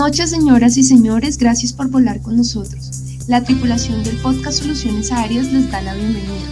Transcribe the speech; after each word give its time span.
noches, 0.00 0.30
señoras 0.30 0.78
y 0.78 0.82
señores. 0.82 1.36
Gracias 1.36 1.74
por 1.74 1.88
volar 1.88 2.22
con 2.22 2.34
nosotros. 2.34 2.90
La 3.28 3.44
tripulación 3.44 4.02
del 4.02 4.16
podcast 4.16 4.60
Soluciones 4.60 5.12
Aéreas 5.12 5.52
les 5.52 5.70
da 5.70 5.82
la 5.82 5.92
bienvenida. 5.92 6.48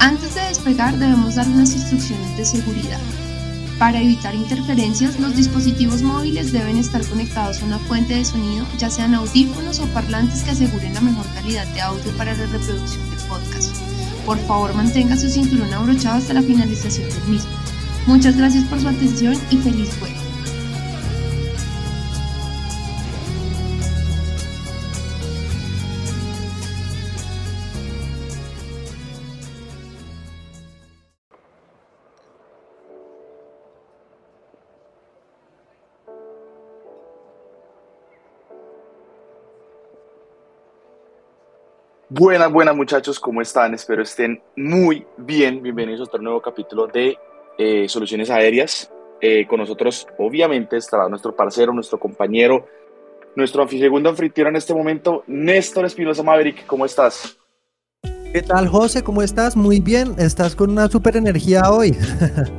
Antes 0.00 0.34
de 0.34 0.40
despegar 0.40 0.98
debemos 0.98 1.36
dar 1.36 1.46
unas 1.46 1.72
instrucciones 1.72 2.36
de 2.36 2.44
seguridad. 2.44 2.98
Para 3.78 4.00
evitar 4.00 4.34
interferencias, 4.34 5.20
los 5.20 5.36
dispositivos 5.36 6.02
móviles 6.02 6.52
deben 6.52 6.78
estar 6.78 7.06
conectados 7.06 7.62
a 7.62 7.66
una 7.66 7.78
fuente 7.78 8.14
de 8.14 8.24
sonido, 8.24 8.66
ya 8.76 8.90
sean 8.90 9.14
audífonos 9.14 9.78
o 9.78 9.86
parlantes 9.94 10.42
que 10.42 10.50
aseguren 10.50 10.92
la 10.92 11.00
mejor 11.00 11.26
calidad 11.32 11.68
de 11.68 11.80
audio 11.82 12.10
para 12.16 12.34
la 12.34 12.44
reproducción 12.46 13.08
del 13.08 13.20
podcast. 13.28 13.72
Por 14.26 14.38
favor, 14.48 14.74
mantenga 14.74 15.16
su 15.16 15.28
cinturón 15.28 15.72
abrochado 15.72 16.18
hasta 16.18 16.34
la 16.34 16.42
finalización 16.42 17.08
del 17.08 17.28
mismo. 17.28 17.52
Muchas 18.08 18.36
gracias 18.36 18.64
por 18.64 18.80
su 18.80 18.88
atención 18.88 19.38
y 19.48 19.58
feliz 19.58 19.90
vuelo. 20.00 20.19
Buenas, 42.20 42.52
buenas 42.52 42.76
muchachos, 42.76 43.18
¿cómo 43.18 43.40
están? 43.40 43.72
Espero 43.72 44.02
estén 44.02 44.42
muy 44.54 45.06
bien. 45.16 45.62
Bienvenidos 45.62 46.00
a 46.00 46.04
otro 46.04 46.20
nuevo 46.20 46.42
capítulo 46.42 46.86
de 46.86 47.16
eh, 47.56 47.88
Soluciones 47.88 48.28
Aéreas. 48.28 48.90
Eh, 49.22 49.46
con 49.46 49.58
nosotros, 49.58 50.06
obviamente, 50.18 50.76
estará 50.76 51.08
nuestro 51.08 51.34
parcero, 51.34 51.72
nuestro 51.72 51.98
compañero, 51.98 52.66
nuestro 53.36 53.66
segundo 53.66 54.10
anfitrión 54.10 54.48
en 54.48 54.56
este 54.56 54.74
momento, 54.74 55.24
Néstor 55.28 55.86
Espinosa 55.86 56.22
Maverick. 56.22 56.66
¿Cómo 56.66 56.84
estás? 56.84 57.38
¿Qué 58.34 58.42
tal, 58.42 58.68
José? 58.68 59.02
¿Cómo 59.02 59.22
estás? 59.22 59.56
Muy 59.56 59.80
bien. 59.80 60.14
Estás 60.18 60.54
con 60.54 60.68
una 60.72 60.88
super 60.88 61.16
energía 61.16 61.70
hoy. 61.70 61.96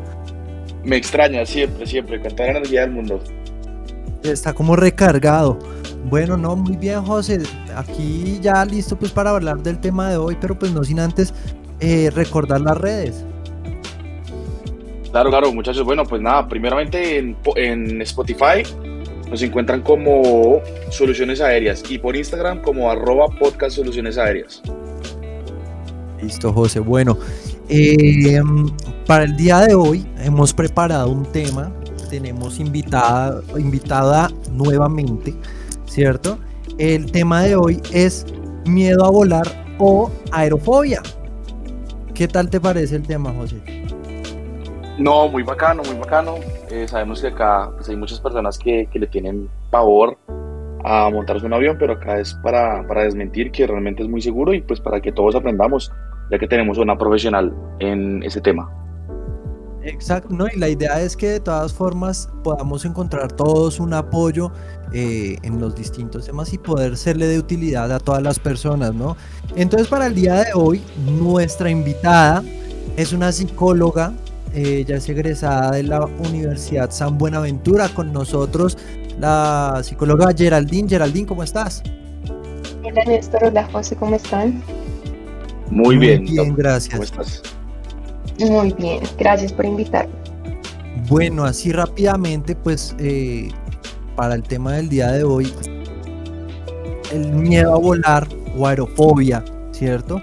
Me 0.84 0.96
extraña, 0.96 1.46
siempre, 1.46 1.86
siempre, 1.86 2.18
la 2.18 2.48
energía 2.48 2.82
del 2.82 2.94
mundo. 2.94 3.22
Está 4.24 4.54
como 4.54 4.76
recargado. 4.76 5.60
Bueno, 6.10 6.36
no, 6.36 6.56
muy 6.56 6.78
bien, 6.78 7.04
José. 7.04 7.40
Aquí 7.76 8.40
ya 8.42 8.66
listo 8.66 8.98
pues 8.98 9.12
para 9.12 9.30
hablar 9.30 9.60
del 9.60 9.80
tema 9.80 10.10
de 10.10 10.18
hoy, 10.18 10.38
pero 10.40 10.58
pues 10.58 10.72
no 10.72 10.84
sin 10.84 11.00
antes 11.00 11.34
eh, 11.80 12.10
recordar 12.14 12.62
las 12.62 12.78
redes. 12.78 13.24
Claro, 15.12 15.30
claro, 15.30 15.54
muchachos. 15.54 15.84
Bueno, 15.84 16.06
pues 16.06 16.22
nada, 16.22 16.48
primeramente 16.48 17.18
en, 17.18 18.02
Spotify 18.02 18.64
nos 19.30 19.42
encuentran 19.42 19.82
como 19.82 20.62
Soluciones 20.90 21.40
Aéreas 21.40 21.84
y 21.90 21.98
por 21.98 22.16
Instagram 22.16 22.62
como 22.62 22.90
arroba 22.90 23.28
podcast 23.28 23.76
Soluciones 23.76 24.18
Aéreas. 24.18 24.62
Listo, 26.22 26.52
José. 26.52 26.80
Bueno, 26.80 27.18
em, 27.70 28.70
para 29.06 29.24
el 29.24 29.36
día 29.38 29.60
de 29.60 29.76
hoy 29.76 30.06
hemos 30.24 30.54
preparado 30.54 31.10
un 31.10 31.26
tema. 31.26 31.72
Tenemos 32.10 32.60
invitada, 32.60 33.42
invitada 33.58 34.30
nuevamente 34.52 35.34
¿cierto? 35.92 36.40
El 36.78 37.12
tema 37.12 37.42
de 37.42 37.58
hoy 37.58 37.82
es 37.94 38.26
miedo 38.66 39.04
a 39.04 39.12
volar 39.12 39.46
o 39.78 40.10
aerofobia. 40.32 41.02
¿Qué 42.14 42.30
tal 42.30 42.50
te 42.50 42.62
parece 42.62 42.96
el 42.96 43.04
tema, 43.04 43.34
José? 43.34 43.62
No, 44.98 45.28
muy 45.28 45.44
bacano, 45.44 45.84
muy 45.84 45.96
bacano. 45.96 46.36
Eh, 46.70 46.88
sabemos 46.88 47.22
que 47.22 47.28
acá 47.28 47.72
pues, 47.76 47.90
hay 47.90 47.98
muchas 47.98 48.22
personas 48.22 48.58
que, 48.58 48.88
le 48.94 49.08
tienen 49.08 49.50
pavor 49.70 50.18
a 50.86 51.10
montarse 51.10 51.46
un 51.46 51.54
avión, 51.54 51.76
pero 51.78 51.94
acá 51.94 52.20
es 52.20 52.34
para, 52.36 52.88
para 52.88 53.04
desmentir 53.04 53.52
que 53.52 53.68
realmente 53.68 54.02
es 54.02 54.08
muy 54.08 54.22
seguro 54.22 54.54
y 54.54 54.62
pues 54.62 54.80
para 54.80 55.02
que 55.02 55.12
todos 55.12 55.36
aprendamos, 55.36 55.92
ya 56.32 56.40
que 56.40 56.48
tenemos 56.48 56.78
una 56.78 56.98
profesional 56.98 57.54
en 57.80 58.24
ese 58.24 58.40
tema. 58.40 58.72
Exacto, 59.84 60.34
¿no? 60.34 60.46
y 60.48 60.60
la 60.60 60.70
idea 60.70 61.02
es 61.02 61.18
que 61.18 61.28
de 61.28 61.40
todas 61.40 61.74
formas 61.74 62.30
podamos 62.44 62.86
encontrar 62.86 63.32
todos 63.32 63.80
un 63.80 63.94
apoyo 63.94 64.52
eh, 64.94 65.38
en 65.42 65.60
los 65.60 65.76
distintos 65.76 66.26
temas 66.26 66.54
y 66.54 66.58
poder 66.58 66.98
serle 66.98 67.28
de 67.28 67.40
utilidad 67.40 67.92
a 67.92 68.00
todas 68.00 68.22
las 68.22 68.38
personas, 68.40 68.94
¿no? 68.94 69.18
Entonces 69.56 69.88
para 69.88 70.08
el 70.08 70.16
día 70.16 70.36
de 70.36 70.54
hoy, 70.54 70.82
nuestra 71.20 71.70
invitada 71.70 72.44
es 72.98 73.14
una 73.14 73.32
psicóloga, 73.32 74.14
ella 74.54 74.98
es 74.98 75.10
egresada 75.10 75.72
de 75.72 75.84
la 75.84 76.06
Universidad 76.06 76.92
San 76.92 77.18
Buenaventura, 77.18 77.90
con 77.90 78.12
nosotros 78.12 78.78
la 79.20 79.80
psicóloga 79.84 80.34
Geraldine. 80.36 80.90
Geraldine, 80.90 81.26
¿cómo 81.26 81.44
estás? 81.44 81.82
Hola 82.84 83.04
Néstor, 83.06 83.46
hola 83.46 83.68
José, 83.72 83.96
¿cómo 83.96 84.16
están? 84.16 84.62
Muy, 85.70 85.98
bien. 85.98 86.26
bien, 86.26 86.54
gracias. 86.54 86.92
¿Cómo 86.94 87.04
estás? 87.04 87.42
Muy 88.50 88.74
bien, 88.74 89.04
gracias 89.18 89.54
por 89.54 89.66
invitarme. 89.66 90.14
Bueno, 91.08 91.44
así 91.44 91.72
rápidamente, 91.72 92.56
pues 92.56 92.96
eh, 93.00 93.50
para 94.16 94.36
el 94.36 94.44
tema 94.44 94.74
del 94.74 94.90
día 94.90 95.12
de 95.12 95.24
hoy, 95.24 95.54
el 97.12 97.34
miedo 97.34 97.74
a 97.74 97.78
volar 97.78 98.28
o 98.58 98.68
aerofobia, 98.68 99.44
¿cierto? 99.72 100.22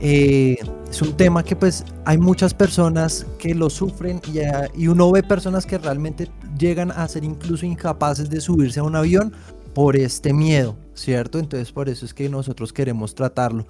Eh, 0.00 0.56
es 0.88 1.02
un 1.02 1.16
tema 1.16 1.42
que 1.42 1.54
pues 1.54 1.84
hay 2.04 2.18
muchas 2.18 2.54
personas 2.54 3.26
que 3.38 3.54
lo 3.54 3.68
sufren 3.70 4.20
y, 4.32 4.40
y, 4.82 4.88
uno 4.88 5.10
ve 5.12 5.22
personas 5.22 5.66
que 5.66 5.78
realmente 5.78 6.28
llegan 6.58 6.90
a 6.90 7.06
ser 7.06 7.24
incluso 7.24 7.66
incapaces 7.66 8.30
de 8.30 8.40
subirse 8.40 8.80
a 8.80 8.82
un 8.82 8.96
avión 8.96 9.32
por 9.74 9.96
este 9.96 10.32
miedo, 10.32 10.76
¿cierto? 10.94 11.38
Entonces 11.38 11.70
por 11.72 11.88
eso 11.88 12.04
es 12.04 12.14
que 12.14 12.28
nosotros 12.28 12.72
queremos 12.72 13.14
tratarlo. 13.14 13.66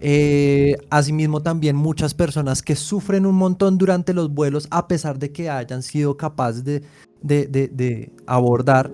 Eh, 0.00 0.76
asimismo, 0.90 1.42
también 1.42 1.74
muchas 1.74 2.14
personas 2.14 2.62
que 2.62 2.76
sufren 2.76 3.26
un 3.26 3.34
montón 3.34 3.78
durante 3.78 4.14
los 4.14 4.32
vuelos 4.32 4.68
a 4.70 4.86
pesar 4.86 5.18
de 5.18 5.32
que 5.32 5.50
hayan 5.50 5.82
sido 5.82 6.16
capaces 6.16 6.62
de, 6.64 6.82
de, 7.20 8.12
abordar. 8.26 8.90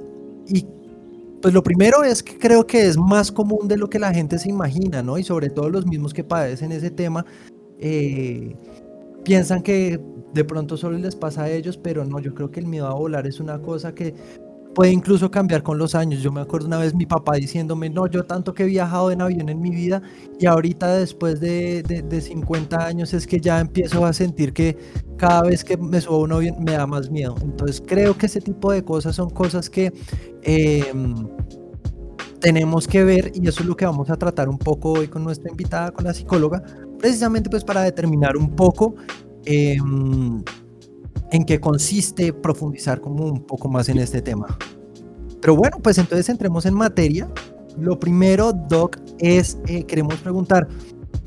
Y 0.48 0.66
pues 1.42 1.52
lo 1.52 1.62
primero 1.62 2.02
es 2.04 2.22
que 2.22 2.38
creo 2.38 2.66
que 2.66 2.86
es 2.86 2.96
más 2.96 3.30
común 3.30 3.68
de 3.68 3.76
lo 3.76 3.90
que 3.90 3.98
la 3.98 4.14
gente 4.14 4.38
se 4.38 4.48
imagina, 4.48 5.02
¿no? 5.02 5.18
Y 5.18 5.24
sobre 5.24 5.50
todo 5.50 5.68
los 5.68 5.86
mismos 5.86 6.14
que 6.14 6.24
padecen 6.24 6.72
ese 6.72 6.90
tema, 6.90 7.26
eh, 7.78 8.56
piensan 9.24 9.62
que 9.62 10.00
de 10.32 10.44
pronto 10.44 10.78
solo 10.78 10.96
les 10.96 11.14
pasa 11.14 11.44
a 11.44 11.50
ellos, 11.50 11.76
pero 11.76 12.04
no, 12.04 12.18
yo 12.18 12.34
creo 12.34 12.50
que 12.50 12.60
el 12.60 12.66
miedo 12.66 12.86
a 12.86 12.94
volar 12.94 13.26
es 13.26 13.40
una 13.40 13.60
cosa 13.60 13.94
que 13.94 14.14
puede 14.74 14.92
incluso 14.92 15.30
cambiar 15.30 15.62
con 15.62 15.78
los 15.78 15.94
años. 15.94 16.20
Yo 16.20 16.32
me 16.32 16.40
acuerdo 16.40 16.66
una 16.66 16.78
vez 16.78 16.94
mi 16.94 17.06
papá 17.06 17.36
diciéndome, 17.36 17.88
no, 17.88 18.06
yo 18.06 18.24
tanto 18.24 18.52
que 18.52 18.64
he 18.64 18.66
viajado 18.66 19.10
en 19.10 19.22
avión 19.22 19.48
en 19.48 19.60
mi 19.60 19.70
vida 19.70 20.02
y 20.38 20.46
ahorita 20.46 20.96
después 20.96 21.40
de, 21.40 21.82
de, 21.82 22.20
50 22.20 22.84
años 22.84 23.14
es 23.14 23.26
que 23.26 23.40
ya 23.40 23.60
empiezo 23.60 24.04
a 24.04 24.12
sentir 24.12 24.52
que 24.52 24.76
cada 25.16 25.42
vez 25.42 25.64
que 25.64 25.76
me 25.76 26.00
subo 26.00 26.16
a 26.16 26.18
un 26.20 26.32
avión 26.32 26.56
me 26.62 26.72
da 26.72 26.86
más 26.86 27.10
miedo. 27.10 27.36
Entonces 27.42 27.82
creo 27.86 28.16
que 28.16 28.26
ese 28.26 28.40
tipo 28.40 28.72
de 28.72 28.84
cosas 28.84 29.14
son 29.16 29.30
cosas 29.30 29.70
que 29.70 29.92
em, 30.42 31.14
tenemos 32.40 32.86
que 32.86 33.04
ver 33.04 33.32
y 33.34 33.46
eso 33.48 33.60
es 33.60 33.66
lo 33.66 33.76
que 33.76 33.86
vamos 33.86 34.10
a 34.10 34.16
tratar 34.16 34.48
un 34.48 34.58
poco 34.58 34.92
hoy 34.92 35.08
con 35.08 35.22
nuestra 35.22 35.50
invitada, 35.50 35.92
con 35.92 36.04
la 36.04 36.12
psicóloga, 36.12 36.62
precisamente 36.98 37.48
pues 37.48 37.64
para 37.64 37.82
determinar 37.82 38.36
un 38.36 38.54
poco. 38.54 38.96
Eh, 39.46 39.76
en 41.34 41.44
qué 41.44 41.58
consiste 41.58 42.32
profundizar 42.32 43.00
como 43.00 43.24
un 43.24 43.40
poco 43.42 43.68
más 43.68 43.88
en 43.88 43.98
este 43.98 44.22
tema. 44.22 44.56
Pero 45.40 45.56
bueno, 45.56 45.78
pues 45.82 45.98
entonces 45.98 46.28
entremos 46.28 46.64
en 46.64 46.74
materia. 46.74 47.28
Lo 47.76 47.98
primero, 47.98 48.52
Doc, 48.52 48.98
es, 49.18 49.58
eh, 49.66 49.82
queremos 49.82 50.14
preguntar 50.20 50.68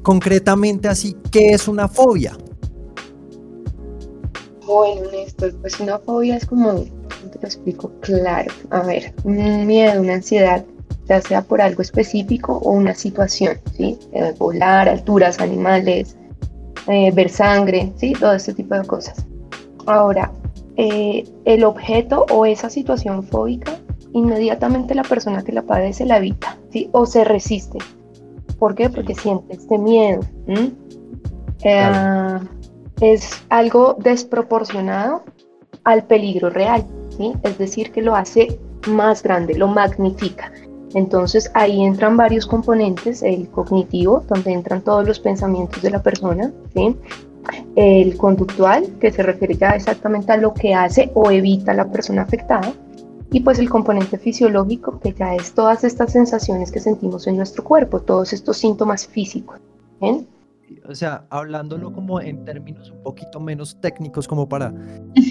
concretamente 0.04 0.88
así, 0.88 1.14
¿qué 1.30 1.50
es 1.50 1.68
una 1.68 1.90
fobia? 1.90 2.38
Bueno, 4.66 5.12
Néstor, 5.12 5.54
pues 5.60 5.78
una 5.82 6.00
fobia 6.00 6.38
es 6.38 6.46
como, 6.46 6.76
te 6.76 7.40
lo 7.42 7.46
explico 7.46 7.92
claro, 8.00 8.54
a 8.70 8.84
ver, 8.84 9.14
un 9.26 9.68
miedo, 9.68 10.00
una 10.00 10.14
ansiedad, 10.14 10.64
ya 11.10 11.20
sea 11.20 11.42
por 11.42 11.62
algo 11.62 11.82
específico 11.82 12.54
o 12.64 12.72
una 12.72 12.96
situación, 12.96 13.58
¿sí? 13.76 14.00
Eh, 14.14 14.34
volar, 14.38 14.88
alturas, 14.88 15.42
animales, 15.42 16.16
eh, 16.88 17.12
ver 17.12 17.30
sangre, 17.30 17.92
¿sí? 17.98 18.14
Todo 18.14 18.36
este 18.36 18.54
tipo 18.54 18.74
de 18.74 18.88
cosas. 18.88 19.26
Ahora, 19.88 20.32
eh, 20.76 21.24
el 21.46 21.64
objeto 21.64 22.26
o 22.30 22.46
esa 22.46 22.70
situación 22.70 23.24
fóbica, 23.24 23.80
inmediatamente 24.14 24.94
la 24.96 25.04
persona 25.04 25.44
que 25.44 25.52
la 25.52 25.64
padece 25.64 26.06
la 26.06 26.18
evita, 26.18 26.58
¿sí? 26.72 26.90
O 26.92 27.06
se 27.06 27.24
resiste. 27.24 27.80
¿Por 28.60 28.76
qué? 28.76 28.90
Porque 28.90 29.16
siente 29.16 29.54
este 29.54 29.78
miedo. 29.78 30.22
Eh, 31.64 32.40
es 33.02 33.32
algo 33.50 33.96
desproporcionado 34.00 35.24
al 35.84 36.04
peligro 36.04 36.50
real, 36.50 36.86
¿sí? 37.16 37.34
Es 37.44 37.58
decir, 37.58 37.92
que 37.92 38.02
lo 38.02 38.16
hace 38.16 38.60
más 38.88 39.24
grande, 39.24 39.56
lo 39.56 39.68
magnifica. 39.68 40.52
Entonces 40.94 41.52
ahí 41.54 41.84
entran 41.84 42.18
varios 42.18 42.46
componentes, 42.46 43.22
el 43.22 43.50
cognitivo, 43.50 44.24
donde 44.28 44.52
entran 44.52 44.82
todos 44.82 45.06
los 45.06 45.20
pensamientos 45.20 45.82
de 45.82 45.92
la 45.92 46.02
persona, 46.02 46.52
¿sí? 46.74 46.96
El 47.76 48.18
conductual, 48.18 48.86
que 49.00 49.12
se 49.12 49.24
refiere 49.24 49.56
ya 49.56 49.70
exactamente 49.72 50.32
a 50.32 50.38
lo 50.38 50.54
que 50.54 50.74
hace 50.74 51.12
o 51.14 51.32
evita 51.32 51.74
la 51.74 51.90
persona 51.90 52.24
afectada, 52.24 52.74
Y 53.32 53.42
pues 53.42 53.60
el 53.60 53.70
componente 53.70 54.18
fisiológico, 54.18 55.00
que 55.00 55.14
ya 55.14 55.36
es 55.36 55.54
todas 55.54 55.84
estas 55.84 56.14
sensaciones 56.14 56.72
que 56.72 56.80
sentimos 56.80 57.28
en 57.28 57.36
nuestro 57.36 57.64
cuerpo, 57.64 58.00
todos 58.00 58.32
estos 58.32 58.58
síntomas 58.58 59.06
físicos. 59.06 59.60
O 60.88 60.96
sea, 60.96 61.26
hablándolo 61.30 61.92
como 61.92 62.22
en 62.22 62.46
términos 62.46 62.92
un 62.92 63.04
poquito 63.04 63.40
menos 63.40 63.80
técnicos, 63.82 64.28
como 64.28 64.48
para... 64.48 64.74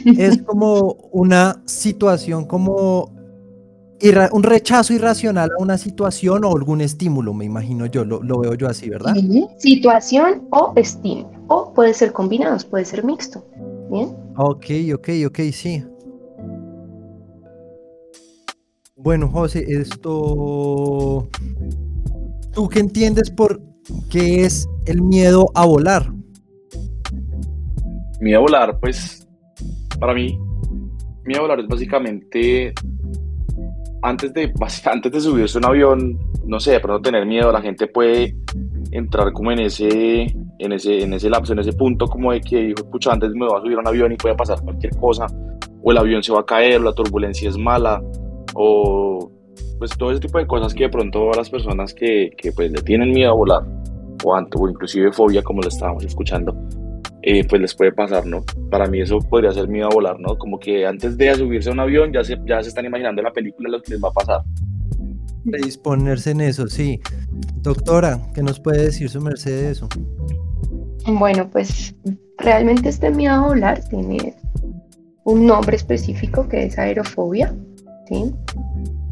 es 0.04 0.42
como 0.42 0.96
una 1.12 1.62
situación 1.64 2.44
como 2.44 3.15
un 4.32 4.43
rechazo 4.43 4.93
irracional 4.93 5.50
a 5.58 5.62
una 5.62 5.78
situación 5.78 6.44
o 6.44 6.54
algún 6.54 6.81
estímulo, 6.81 7.32
me 7.32 7.44
imagino 7.44 7.87
yo, 7.87 8.04
lo, 8.04 8.20
veo 8.38 8.54
yo 8.54 8.69
así, 8.69 8.88
¿verdad? 8.90 9.14
Situación 9.58 10.46
o 10.50 10.72
estímulo, 10.76 11.31
o 11.48 11.72
puede 11.72 11.94
ser 11.94 12.12
combinados, 12.12 12.64
puede 12.64 12.84
ser 12.84 13.04
mixto. 13.04 13.44
¿Bien? 13.90 14.16
Ok, 14.37 14.66
ok, 14.94 15.08
ok, 15.26 15.38
sí. 15.52 15.84
Bueno, 18.96 19.28
José, 19.28 19.64
esto... 19.69 21.28
¿Tú 22.52 22.69
qué 22.69 22.81
entiendes 22.81 23.31
por 23.31 23.60
qué 24.10 24.44
es 24.44 24.69
el 24.87 25.02
miedo 25.02 25.50
a 25.54 25.66
volar? 25.66 26.12
Miedo 28.20 28.38
a 28.38 28.40
volar, 28.40 28.81
pues, 28.81 29.28
para 30.00 30.14
mí, 30.14 30.38
miedo 31.25 31.40
a 31.40 31.42
volar 31.42 31.60
es 31.60 31.66
básicamente 31.69 32.72
antes 34.06 34.32
de, 34.32 34.52
antes 34.92 35.12
de 35.12 35.20
subirse 35.20 35.58
a 35.58 35.60
un 35.60 35.64
avión, 35.66 36.18
no 36.44 36.60
sé, 36.60 36.72
de 36.72 36.80
pronto 36.80 37.02
tener 37.02 37.26
miedo, 37.26 37.50
la 37.50 37.60
gente 37.60 37.86
puede 37.88 38.36
entrar 38.92 39.32
como 39.32 39.50
en 39.50 39.60
ese, 39.60 40.22
en 40.58 40.72
ese, 40.72 41.02
en 41.02 41.12
ese 41.12 41.28
lapso, 41.28 41.52
en 41.52 41.58
ese 41.58 41.72
punto 41.72 42.06
como 42.06 42.32
de 42.32 42.40
que, 42.40 42.74
pucha, 42.90 43.12
antes 43.12 43.30
me 43.32 43.46
voy 43.46 43.58
a 43.58 43.60
subir 43.60 43.76
a 43.76 43.80
un 43.80 43.88
avión 43.88 44.12
y 44.12 44.16
puede 44.16 44.36
pasar 44.36 44.60
cualquier 44.62 44.96
cosa, 44.96 45.26
o 45.82 45.90
el 45.90 45.98
avión 45.98 46.22
se 46.22 46.32
va 46.32 46.40
a 46.40 46.46
caer, 46.46 46.80
o 46.80 46.84
la 46.84 46.92
turbulencia 46.92 47.48
es 47.48 47.58
mala, 47.58 48.00
o 48.54 49.30
pues 49.78 49.90
todo 49.98 50.12
ese 50.12 50.20
tipo 50.20 50.38
de 50.38 50.46
cosas 50.46 50.72
que 50.72 50.84
de 50.84 50.88
pronto 50.88 51.32
a 51.32 51.36
las 51.36 51.50
personas 51.50 51.92
que, 51.92 52.30
que 52.36 52.52
pues 52.52 52.70
le 52.70 52.80
tienen 52.82 53.10
miedo 53.10 53.32
a 53.32 53.34
volar, 53.34 53.62
o, 54.24 54.32
o 54.32 54.68
inclusive 54.68 55.12
fobia 55.12 55.42
como 55.42 55.62
lo 55.62 55.68
estábamos 55.68 56.04
escuchando, 56.04 56.54
eh, 57.28 57.44
pues 57.44 57.61
les 57.61 57.75
puede 57.75 57.90
pasar, 57.90 58.25
¿no? 58.25 58.44
Para 58.70 58.87
mí 58.87 59.00
eso 59.00 59.19
podría 59.19 59.50
ser 59.50 59.67
miedo 59.67 59.88
a 59.88 59.94
volar, 59.94 60.20
¿no? 60.20 60.38
Como 60.38 60.61
que 60.61 60.87
antes 60.87 61.19
de 61.19 61.34
subirse 61.34 61.69
a 61.69 61.73
un 61.73 61.81
avión 61.81 62.12
ya 62.12 62.23
se, 62.23 62.38
ya 62.46 62.62
se 62.62 62.69
están 62.69 62.87
imaginando 62.87 63.20
en 63.20 63.25
la 63.25 63.32
película 63.32 63.69
lo 63.69 63.82
que 63.82 63.94
les 63.94 64.05
va 64.05 64.11
a 64.11 64.12
pasar. 64.12 64.43
Predisponerse 65.44 66.31
en 66.31 66.43
eso, 66.43 66.69
sí. 66.69 67.00
Doctora, 67.62 68.20
¿qué 68.32 68.44
nos 68.44 68.61
puede 68.61 68.84
decir 68.84 69.08
su 69.11 69.20
merced 69.20 69.50
de 69.50 69.70
eso? 69.73 69.88
Bueno, 71.05 71.49
pues 71.50 71.96
realmente 72.38 72.90
este 72.90 73.11
miedo 73.11 73.34
a 73.34 73.49
volar 73.49 73.81
tiene 73.88 74.37
un 75.25 75.46
nombre 75.46 75.75
específico 75.75 76.49
que 76.49 76.67
es 76.67 76.78
aerofobia, 76.78 77.52
¿sí? 78.06 78.32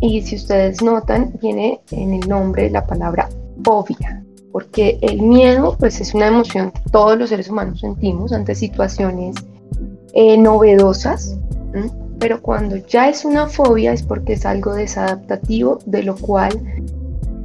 Y 0.01 0.23
si 0.23 0.37
ustedes 0.37 0.81
notan, 0.83 1.33
viene 1.43 1.81
en 1.91 2.15
el 2.15 2.29
nombre 2.29 2.71
la 2.71 2.87
palabra 2.87 3.29
fobia, 3.65 4.24
porque 4.55 5.01
el 5.03 5.21
miedo 5.21 5.77
pues 5.81 6.01
es 6.01 6.15
una 6.15 6.29
emoción 6.29 6.71
que 6.71 6.89
todos 6.93 7.19
los 7.19 7.31
seres 7.31 7.49
humanos 7.49 7.81
sentimos 7.81 8.33
ante 8.33 8.55
situaciones 8.55 9.35
eh, 10.13 10.39
novedosas, 10.39 11.37
pero 12.21 12.41
cuando 12.41 12.77
ya 12.77 13.09
es 13.09 13.25
una 13.25 13.49
fobia 13.49 13.93
es 13.93 14.05
porque 14.05 14.35
es 14.35 14.47
algo 14.47 14.73
desadaptativo, 14.75 15.81
de 15.87 16.05
lo 16.05 16.15
cual 16.15 16.57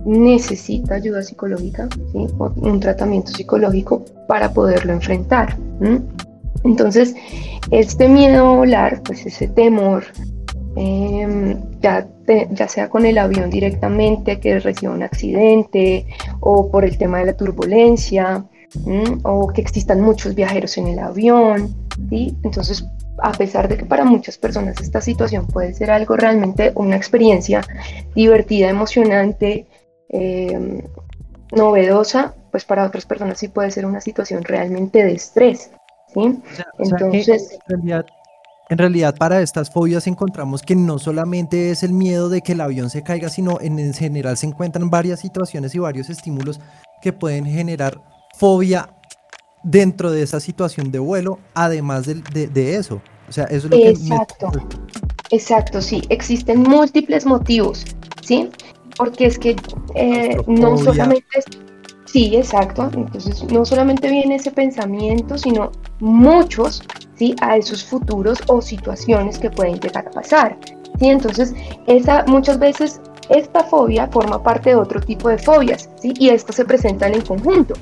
necesita 0.06 0.94
ayuda 0.94 1.24
psicológica, 1.24 1.90
un 2.14 2.80
tratamiento 2.80 3.32
psicológico 3.32 4.06
para 4.28 4.54
poderlo 4.54 4.94
enfrentar. 4.94 5.58
Entonces, 6.64 7.16
este 7.72 8.08
miedo 8.08 8.46
a 8.46 8.56
volar, 8.58 9.02
pues 9.02 9.26
ese 9.26 9.48
temor 9.48 10.04
Em, 10.76 11.60
ya, 11.82 12.08
ya 12.52 12.68
sea 12.68 12.90
con 12.90 13.06
el 13.06 13.18
avión 13.18 13.50
directamente 13.50 14.40
que 14.40 14.60
reciba 14.60 14.94
un 14.94 15.04
accidente 15.04 16.06
o 16.40 16.70
por 16.70 16.86
el 16.86 16.98
tema 16.98 17.20
de 17.20 17.26
la 17.26 17.34
turbulencia 17.34 18.46
o 19.24 19.48
que 19.48 19.62
existan 19.62 20.02
muchos 20.02 20.36
viajeros 20.36 20.78
en 20.78 20.88
el 20.88 21.00
avión. 21.00 21.76
¿sí? 22.10 22.38
Entonces, 22.44 22.86
a 23.22 23.32
pesar 23.32 23.68
de 23.68 23.78
que 23.78 23.86
para 23.86 24.06
muchas 24.06 24.38
personas 24.38 24.80
esta 24.80 25.02
situación 25.02 25.48
puede 25.48 25.74
ser 25.74 25.92
algo 25.92 26.16
realmente 26.16 26.72
una 26.76 26.96
experiencia 26.96 27.62
divertida, 28.16 28.70
emocionante, 28.70 29.66
em, 30.10 30.84
novedosa, 31.52 32.36
pues 32.52 32.64
para 32.64 32.86
otras 32.86 33.06
personas 33.06 33.40
sí 33.40 33.48
puede 33.48 33.72
ser 33.72 33.86
una 33.86 34.02
situación 34.02 34.44
realmente 34.44 35.04
de 35.04 35.14
estrés. 35.14 35.72
¿sí? 36.14 36.40
Entonces, 36.78 37.54
en 37.54 37.60
realidad 37.68 38.06
para 39.18 39.42
estas 39.42 39.72
fobias 39.72 40.06
encontramos 40.06 40.62
que 40.62 40.76
no 40.76 41.00
solamente 41.00 41.72
es 41.72 41.82
el 41.82 41.92
miedo 41.92 42.30
de 42.30 42.42
que 42.42 42.52
el 42.52 42.62
avión 42.62 42.90
se 42.90 43.02
caiga, 43.02 43.30
sino 43.30 43.60
en 43.62 43.94
general 43.94 44.38
se 44.38 44.46
encuentran 44.46 44.90
varias 44.90 45.20
situaciones 45.20 45.74
y 45.74 45.80
varios 45.80 46.10
estímulos 46.10 46.60
que 47.02 47.12
pueden 47.12 47.46
generar 47.46 48.00
fobia 48.38 48.90
dentro 49.64 50.12
de 50.12 50.22
esa 50.22 50.40
situación 50.40 50.92
de 50.92 51.00
vuelo, 51.00 51.40
además 51.56 52.06
de, 52.06 52.76
eso. 52.76 53.02
O 53.28 53.32
sea, 53.32 53.46
eso 53.46 53.58
es 53.58 53.64
lo 53.66 53.70
que... 53.72 53.90
Exacto, 53.90 54.52
exacto, 55.32 55.82
sí. 55.82 56.02
Existen 56.10 56.62
múltiples 56.62 57.26
motivos, 57.26 57.84
¿sí? 58.22 58.50
Porque 58.98 59.26
es 59.26 59.40
que 59.40 59.56
eh, 59.96 60.38
no 60.48 60.78
solamente... 60.78 61.26
Es, 61.36 61.46
sí, 62.06 62.36
exacto. 62.36 62.90
Entonces, 62.94 63.44
no 63.52 63.66
solamente 63.66 64.10
viene 64.10 64.36
ese 64.36 64.52
pensamiento, 64.52 65.38
sino 65.38 65.72
muchos 66.00 66.84
a 67.42 67.58
esos 67.58 67.84
futuros 67.84 68.40
o 68.48 68.62
situaciones 68.62 69.38
que 69.38 69.50
pueden 69.50 69.80
llegar 69.80 70.08
a 70.08 70.12
pasar. 70.12 70.58
¿sí? 71.00 71.10
Entonces, 71.10 71.54
esa, 71.88 72.24
muchas 72.28 72.60
veces 72.60 73.02
esta 73.30 73.64
fobia 73.64 74.08
forma 74.08 74.42
parte 74.42 74.72
de 74.72 74.76
otro 74.76 75.00
tipo 75.00 75.30
de 75.30 75.38
fobias, 75.38 75.88
¿sí? 76.02 76.14
Y 76.18 76.30
estas 76.30 76.56
se 76.56 76.66
presentan 76.66 77.14
en 77.14 77.22
conjunto. 77.22 77.76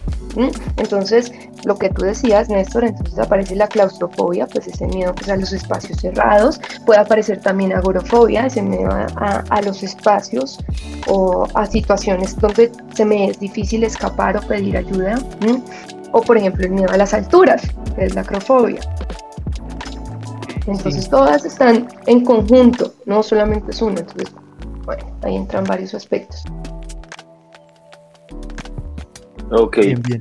Entonces, 0.76 1.32
lo 1.64 1.78
que 1.78 1.90
tú 1.90 2.04
decías, 2.04 2.50
Néstor, 2.50 2.84
entonces 2.84 3.18
aparece 3.18 3.56
la 3.56 3.68
claustrofobia, 3.68 4.46
pues 4.46 4.68
ese 4.68 4.86
miedo 4.88 5.16
pues, 5.16 5.30
a 5.30 5.38
los 5.38 5.52
espacios 5.54 6.00
cerrados. 6.00 6.60
Puede 6.86 7.00
aparecer 7.00 7.40
también 7.40 7.74
agorofobia, 7.74 8.46
ese 8.46 8.62
miedo 8.62 8.92
a, 8.92 9.44
a 9.50 9.62
los 9.62 9.82
espacios 9.82 10.60
o 11.08 11.48
a 11.54 11.66
situaciones 11.66 12.38
donde 12.38 12.72
se 12.94 13.06
me 13.06 13.30
es 13.30 13.40
difícil 13.40 13.84
escapar 13.84 14.38
o 14.38 14.42
pedir 14.42 14.78
ayuda. 14.78 15.18
O, 16.12 16.22
por 16.22 16.38
ejemplo, 16.38 16.66
el 16.66 16.72
miedo 16.72 16.92
a 16.92 16.98
las 16.98 17.14
alturas, 17.14 17.64
que 17.96 18.06
es 18.06 18.16
la 18.16 18.22
acrofobia. 18.22 18.80
Entonces 20.68 21.10
todas 21.10 21.46
están 21.46 21.88
en 22.06 22.26
conjunto, 22.26 22.94
no 23.06 23.24
solamente 23.24 23.72
es 23.72 23.82
una. 23.82 24.02
Entonces, 24.02 24.34
bueno, 24.84 25.18
ahí 25.24 25.36
entran 25.36 25.64
varios 25.64 25.94
aspectos. 25.94 26.44
Ok, 29.50 29.78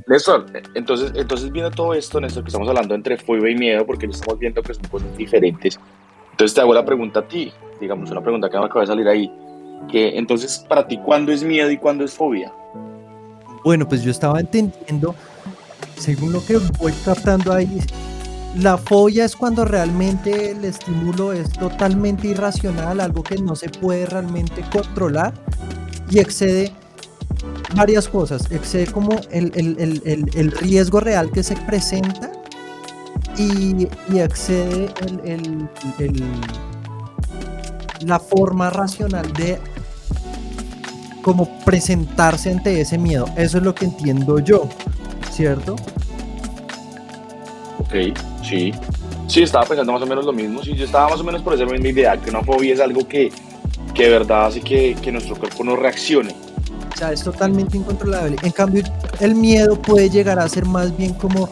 Néstor, 0.07 0.47
entonces, 0.75 1.11
entonces 1.17 1.51
viendo 1.51 1.73
todo 1.73 1.95
esto, 1.95 2.21
Néstor, 2.21 2.45
que 2.45 2.49
estamos 2.49 2.69
hablando 2.69 2.95
entre 2.95 3.17
fobia 3.17 3.51
y 3.51 3.57
miedo, 3.57 3.85
porque 3.85 4.07
estamos 4.07 4.39
viendo 4.39 4.63
que 4.63 4.73
son 4.73 4.85
cosas 4.85 5.17
diferentes. 5.17 5.81
Entonces 6.31 6.55
te 6.55 6.61
hago 6.61 6.73
la 6.73 6.85
pregunta 6.85 7.21
a 7.21 7.27
ti, 7.27 7.53
digamos, 7.81 8.09
una 8.13 8.21
pregunta 8.21 8.49
que 8.49 8.57
me 8.57 8.67
acaba 8.67 8.83
de 8.83 8.87
salir 8.87 9.09
ahí, 9.09 9.33
que 9.91 10.17
entonces 10.17 10.65
para 10.69 10.87
ti, 10.87 10.99
¿cuándo 10.99 11.33
es 11.33 11.43
miedo 11.43 11.69
y 11.73 11.77
cuándo 11.77 12.05
es 12.05 12.13
fobia? 12.13 12.53
Bueno, 13.65 13.89
pues 13.89 14.05
yo 14.05 14.13
estaba 14.13 14.39
entendiendo, 14.39 15.17
según 15.97 16.33
lo 16.33 16.45
que 16.45 16.59
voy 16.79 16.93
captando 17.05 17.53
ahí, 17.53 17.81
la 18.59 18.79
fobia 18.79 19.25
es 19.25 19.37
cuando 19.37 19.65
realmente 19.65 20.53
el 20.53 20.65
estímulo 20.65 21.33
es 21.33 21.51
totalmente 21.51 22.29
irracional, 22.29 23.01
algo 23.01 23.23
que 23.23 23.37
no 23.37 23.55
se 23.55 23.69
puede 23.69 24.07
realmente 24.07 24.65
controlar 24.73 25.35
y 26.11 26.21
excede 26.21 26.73
varias 27.75 28.09
cosas. 28.09 28.51
Excede 28.51 28.87
como 28.87 29.11
el, 29.31 30.53
riesgo 30.61 31.01
real 31.01 31.31
que 31.31 31.43
se 31.43 31.55
presenta 31.55 32.33
y, 33.37 33.89
excede 34.15 34.89
la 38.01 38.19
forma 38.19 38.71
racional 38.71 39.31
de 39.35 39.59
como 41.21 41.59
presentarse 41.65 42.53
ante 42.53 42.81
ese 42.81 42.97
miedo. 42.97 43.27
Eso 43.37 43.59
es 43.59 43.65
lo 43.65 43.75
que 43.75 43.85
entiendo 43.85 44.39
yo, 44.39 44.67
¿cierto? 45.31 45.77
Ok, 47.79 48.17
sí. 48.43 48.73
Sí, 49.29 49.43
estaba 49.43 49.67
pensando 49.67 49.93
más 49.93 50.03
o 50.03 50.07
menos 50.07 50.25
lo 50.25 50.33
mismo. 50.33 50.63
Sí, 50.63 50.75
yo 50.75 50.85
estaba 50.85 51.09
más 51.11 51.21
o 51.21 51.25
menos 51.25 51.43
por 51.43 51.55
esa 51.55 51.65
misma 51.65 51.89
idea, 51.89 52.17
que 52.17 52.31
una 52.31 52.43
fobia 52.43 52.75
es 52.75 52.81
algo 52.81 53.07
que, 53.07 53.33
que 53.95 54.05
de 54.05 54.11
verdad 54.11 54.47
hace 54.47 54.61
que, 54.61 54.97
que 55.03 55.11
nuestro 55.11 55.37
cuerpo 55.37 55.65
no 55.65 55.77
reaccione. 55.77 56.35
O 56.95 56.97
sea, 56.97 57.13
es 57.13 57.23
totalmente 57.23 57.77
incontrolable. 57.77 58.37
En 58.43 58.53
cambio, 58.53 58.83
el 59.21 59.35
miedo 59.35 59.81
puede 59.81 60.09
llegar 60.09 60.39
a 60.39 60.49
ser 60.49 60.65
más 60.65 60.97
bien 60.97 61.13
como 61.15 61.49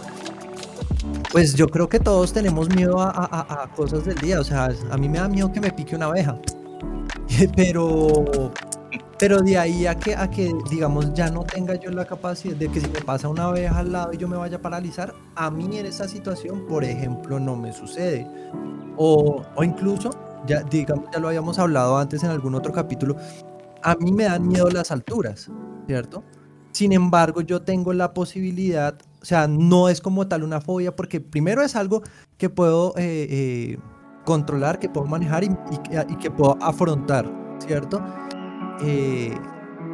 pues 1.35 1.53
yo 1.57 1.67
creo 1.67 1.89
que 1.89 1.99
todos 1.99 2.33
tenemos 2.33 2.69
miedo 2.69 3.01
a, 3.01 3.69
cosas 3.75 4.05
del 4.05 4.17
día. 4.19 4.39
O 4.39 4.45
sea, 4.45 4.69
a 4.89 4.97
mí 4.97 5.09
me 5.09 5.19
da 5.19 5.27
miedo 5.27 5.51
que 5.51 5.61
me 5.61 5.73
pique 5.73 5.97
una 5.97 6.07
abeja. 6.07 6.39
Pero 7.57 8.53
pero 9.19 9.41
de 9.41 9.59
ahí 9.59 9.87
a 9.87 9.95
que, 9.95 10.15
a 10.15 10.31
que, 10.31 10.53
digamos, 10.71 11.13
ya 11.15 11.31
no 11.31 11.45
tenga 11.45 11.75
yo 11.75 11.91
la 11.91 12.05
capacidad 12.05 12.57
de 12.57 12.69
que 12.69 12.81
si 12.81 12.89
me 12.89 13.01
pasa 13.01 13.29
una 13.29 13.45
abeja 13.45 13.79
al 13.79 13.93
lado 13.93 14.13
y 14.13 14.17
yo 14.17 14.29
me 14.29 14.37
vaya 14.37 14.57
a 14.57 14.63
paralizar, 14.63 15.15
a 15.35 15.51
mí 15.51 15.79
en 15.79 15.87
esa 15.87 16.09
situación, 16.09 16.67
por 16.67 16.85
ejemplo, 16.85 17.39
no 17.39 17.57
me 17.57 17.73
sucede. 17.73 18.27
O, 18.97 19.43
o 19.57 19.65
incluso 19.65 20.11
ya 20.47 20.63
digamos, 20.63 21.07
ya 21.13 21.19
lo 21.19 21.29
habíamos 21.29 21.59
hablado 21.59 21.97
antes 21.99 22.23
en 22.23 22.31
algún 22.31 22.55
otro 22.55 22.73
capítulo, 22.73 23.17
a 23.83 23.95
mí 23.97 24.13
me 24.13 24.25
dan 24.25 24.47
miedo 24.47 24.69
las 24.71 24.91
alturas, 24.91 25.51
¿cierto? 25.87 26.23
Sin 26.73 26.93
embargo, 26.93 27.41
yo 27.41 27.63
tengo 27.63 27.93
la 27.93 28.15
posibilidad, 28.15 28.99
o 29.23 29.25
sea, 29.25 29.47
no 29.47 29.89
es 29.89 30.01
como 30.01 30.27
tal 30.27 30.43
una 30.43 30.61
fobia, 30.61 30.95
porque 30.97 31.21
primero 31.21 31.63
es 31.63 31.77
algo 31.77 32.03
que 32.37 32.51
puedo 32.51 32.95
eh, 32.97 33.27
eh, 33.31 33.79
controlar, 34.25 34.79
que 34.79 34.89
puedo 34.89 35.07
manejar 35.07 35.45
y, 35.45 35.51
que 36.17 36.31
puedo 36.31 36.59
afrontar, 36.61 37.31
¿cierto? 37.59 38.03
Eh, 38.83 39.35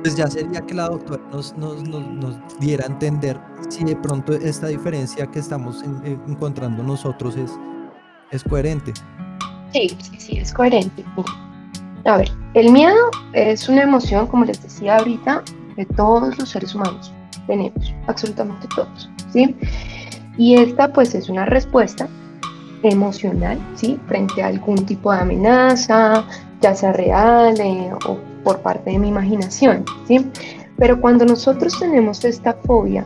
pues 0.03 0.17
ya 0.17 0.27
sería 0.29 0.61
que 0.63 0.75
la 0.75 0.89
doctora 0.89 1.23
nos, 1.31 1.57
nos, 1.57 1.83
nos, 1.87 2.37
diera 2.59 2.85
a 2.85 2.89
entender 2.89 3.39
si 3.69 3.85
de 3.85 3.97
pronto 3.97 4.33
esta 4.33 4.69
diferencia 4.69 5.27
que 5.27 5.39
estamos 5.39 5.83
encontrando 6.27 6.83
nosotros 6.83 7.37
es, 7.37 7.53
es 8.31 8.43
coherente. 8.45 8.93
Sí, 9.73 9.97
sí, 10.01 10.19
sí, 10.19 10.39
es 10.39 10.53
coherente. 10.53 11.05
A 12.07 12.17
ver, 12.17 12.31
el 12.55 12.73
miedo 12.73 12.97
es 13.35 13.69
una 13.69 13.83
emoción, 13.83 14.27
como 14.27 14.45
les 14.45 14.63
decía 14.63 14.97
ahorita, 14.97 15.43
que 15.77 15.85
todos 15.87 16.39
los 16.39 16.49
seres 16.49 16.75
humanos 16.75 17.13
tenemos, 17.47 17.95
absolutamente 18.07 18.67
todos, 18.75 19.11
¿sí? 19.33 19.55
Y 20.39 20.55
esta 20.55 20.93
pues 20.93 21.15
es 21.15 21.29
una 21.29 21.45
respuesta 21.45 22.09
emocional, 22.83 23.59
¿sí? 23.75 24.01
Frente 24.07 24.43
a 24.43 24.47
algún 24.47 24.87
tipo 24.87 25.13
de 25.13 25.21
amenaza, 25.21 26.25
ya 26.61 26.75
sea 26.75 26.93
real 26.93 27.59
eh, 27.61 27.90
o 28.07 28.19
por 28.45 28.61
parte 28.61 28.90
de 28.90 28.99
mi 28.99 29.09
imaginación, 29.09 29.85
¿sí? 30.07 30.31
Pero 30.76 31.00
cuando 31.00 31.25
nosotros 31.25 31.79
tenemos 31.79 32.25
esta 32.25 32.55
fobia, 32.55 33.05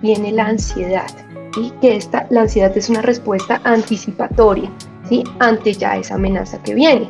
viene 0.00 0.32
la 0.32 0.46
ansiedad, 0.46 1.10
¿sí? 1.54 1.72
Que 1.80 1.96
esta, 1.96 2.26
la 2.30 2.42
ansiedad 2.42 2.76
es 2.76 2.88
una 2.88 3.02
respuesta 3.02 3.60
anticipatoria, 3.64 4.70
¿sí? 5.08 5.24
Ante 5.38 5.74
ya 5.74 5.96
esa 5.96 6.14
amenaza 6.14 6.62
que 6.62 6.74
viene. 6.74 7.08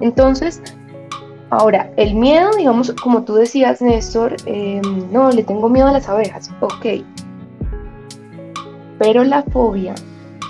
Entonces, 0.00 0.62
ahora, 1.50 1.90
el 1.96 2.14
miedo, 2.14 2.50
digamos, 2.56 2.92
como 3.02 3.22
tú 3.22 3.34
decías, 3.34 3.82
Néstor, 3.82 4.36
em, 4.46 5.12
no, 5.12 5.30
le 5.30 5.42
tengo 5.42 5.68
miedo 5.68 5.88
a 5.88 5.92
las 5.92 6.08
abejas, 6.08 6.50
ok. 6.60 7.04
Pero 8.98 9.24
la 9.24 9.42
fobia 9.42 9.94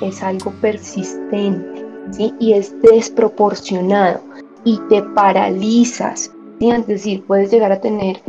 es 0.03 0.23
algo 0.23 0.51
persistente, 0.61 1.72
¿sí? 2.11 2.35
Y 2.39 2.53
es 2.53 2.75
desproporcionado 2.83 4.21
y 4.65 4.79
te 4.89 5.03
paralizas, 5.03 6.31
¿sí? 6.59 6.71
Es 6.71 6.87
decir, 6.87 7.25
puedes 7.27 7.51
llegar 7.51 7.73
a 7.73 7.81
tener 7.81 8.21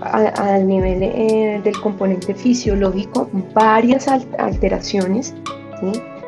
al 0.00 0.66
nivel 0.66 1.02
eh, 1.02 1.60
del 1.62 1.80
componente 1.80 2.34
fisiológico 2.34 3.28
varias 3.52 4.06
alteraciones, 4.08 5.34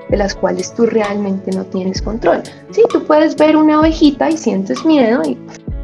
de 0.09 0.17
las 0.17 0.35
cuales 0.35 0.75
tú 0.75 0.87
realmente 0.87 1.53
no 1.53 1.65
tienes 1.67 2.03
control. 2.03 2.43
Sí, 2.71 2.83
tú 2.91 3.05
puedes 3.05 3.37
ver 3.37 3.57
una 3.57 3.81
ovejita 3.81 4.29
y 4.29 4.37
sientes 4.37 4.85
miedo, 4.85 5.23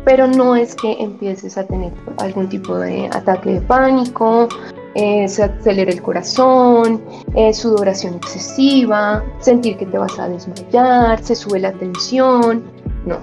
pero 0.05 0.27
no 0.27 0.57
es 0.57 0.75
que 0.75 0.93
empieces 1.01 1.57
a 1.57 1.65
tener 1.65 1.93
algún 2.19 2.49
tipo 2.49 2.77
de 2.77 3.07
ataque 3.13 3.55
de 3.55 3.61
pánico, 3.61 4.49
eh, 4.97 5.29
se 5.29 5.45
acelera 5.45 5.93
el 5.93 6.01
corazón, 6.01 7.03
eh, 7.35 7.53
sudoración 7.53 8.15
excesiva, 8.15 9.23
sentir 9.41 9.77
que 9.77 9.85
te 9.85 9.99
vas 9.99 10.19
a 10.19 10.27
desmayar, 10.29 11.23
se 11.23 11.35
sube 11.35 11.61
la 11.61 11.73
tensión. 11.73 12.65
No, 13.05 13.19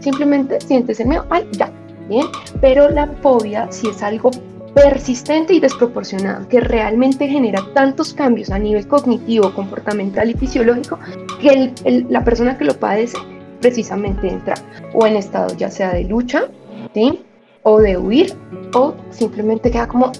simplemente 0.00 0.58
sientes 0.60 1.00
el 1.00 1.08
miedo, 1.08 1.26
ay, 1.28 1.46
ya, 1.52 1.70
bien. 2.08 2.26
Pero 2.62 2.88
la 2.88 3.06
fobia, 3.22 3.70
si 3.70 3.88
es 3.88 4.02
algo 4.02 4.30
persistente 4.74 5.52
y 5.52 5.60
desproporcionado 5.60 6.48
que 6.48 6.60
realmente 6.60 7.28
genera 7.28 7.62
tantos 7.74 8.14
cambios 8.14 8.50
a 8.50 8.58
nivel 8.58 8.86
cognitivo, 8.88 9.52
comportamental 9.52 10.30
y 10.30 10.34
fisiológico 10.34 10.98
que 11.40 11.74
la 12.08 12.24
persona 12.24 12.56
que 12.56 12.64
lo 12.64 12.74
padece 12.74 13.18
precisamente 13.60 14.28
entra 14.28 14.54
o 14.94 15.06
en 15.06 15.16
estado 15.16 15.54
ya 15.56 15.70
sea 15.70 15.92
de 15.92 16.04
lucha, 16.04 16.48
¿sí? 16.94 17.22
o 17.64 17.80
de 17.80 17.98
huir, 17.98 18.34
o 18.74 18.94
simplemente 19.10 19.70
queda 19.70 19.86
como, 19.88 20.12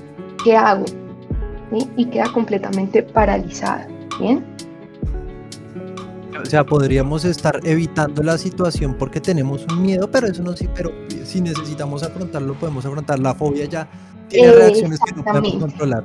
¿qué 0.45 0.57
hago? 0.57 0.85
Y 1.97 2.07
queda 2.07 2.33
completamente 2.33 3.03
paralizada. 3.03 3.87
¿Bien? 4.21 4.45
O 6.41 6.47
sea, 6.47 6.65
podríamos 6.65 7.25
estar 7.25 7.61
evitando 7.65 8.23
la 8.23 8.39
situación 8.39 8.95
porque 8.95 9.21
tenemos 9.21 9.67
un 9.71 9.83
miedo, 9.83 10.11
pero 10.11 10.29
eso 10.29 10.43
no 10.43 10.57
sí, 10.57 10.69
pero 10.75 10.93
si 11.25 11.41
necesitamos 11.41 12.03
afrontarlo, 12.03 12.55
podemos 12.55 12.87
afrontar. 12.87 13.19
La 13.19 13.35
fobia 13.35 13.67
ya 13.67 13.89
tiene 14.29 14.53
reacciones 14.53 15.01
que 15.01 15.15
no 15.15 15.25
podemos 15.25 15.55
controlar. 15.57 16.05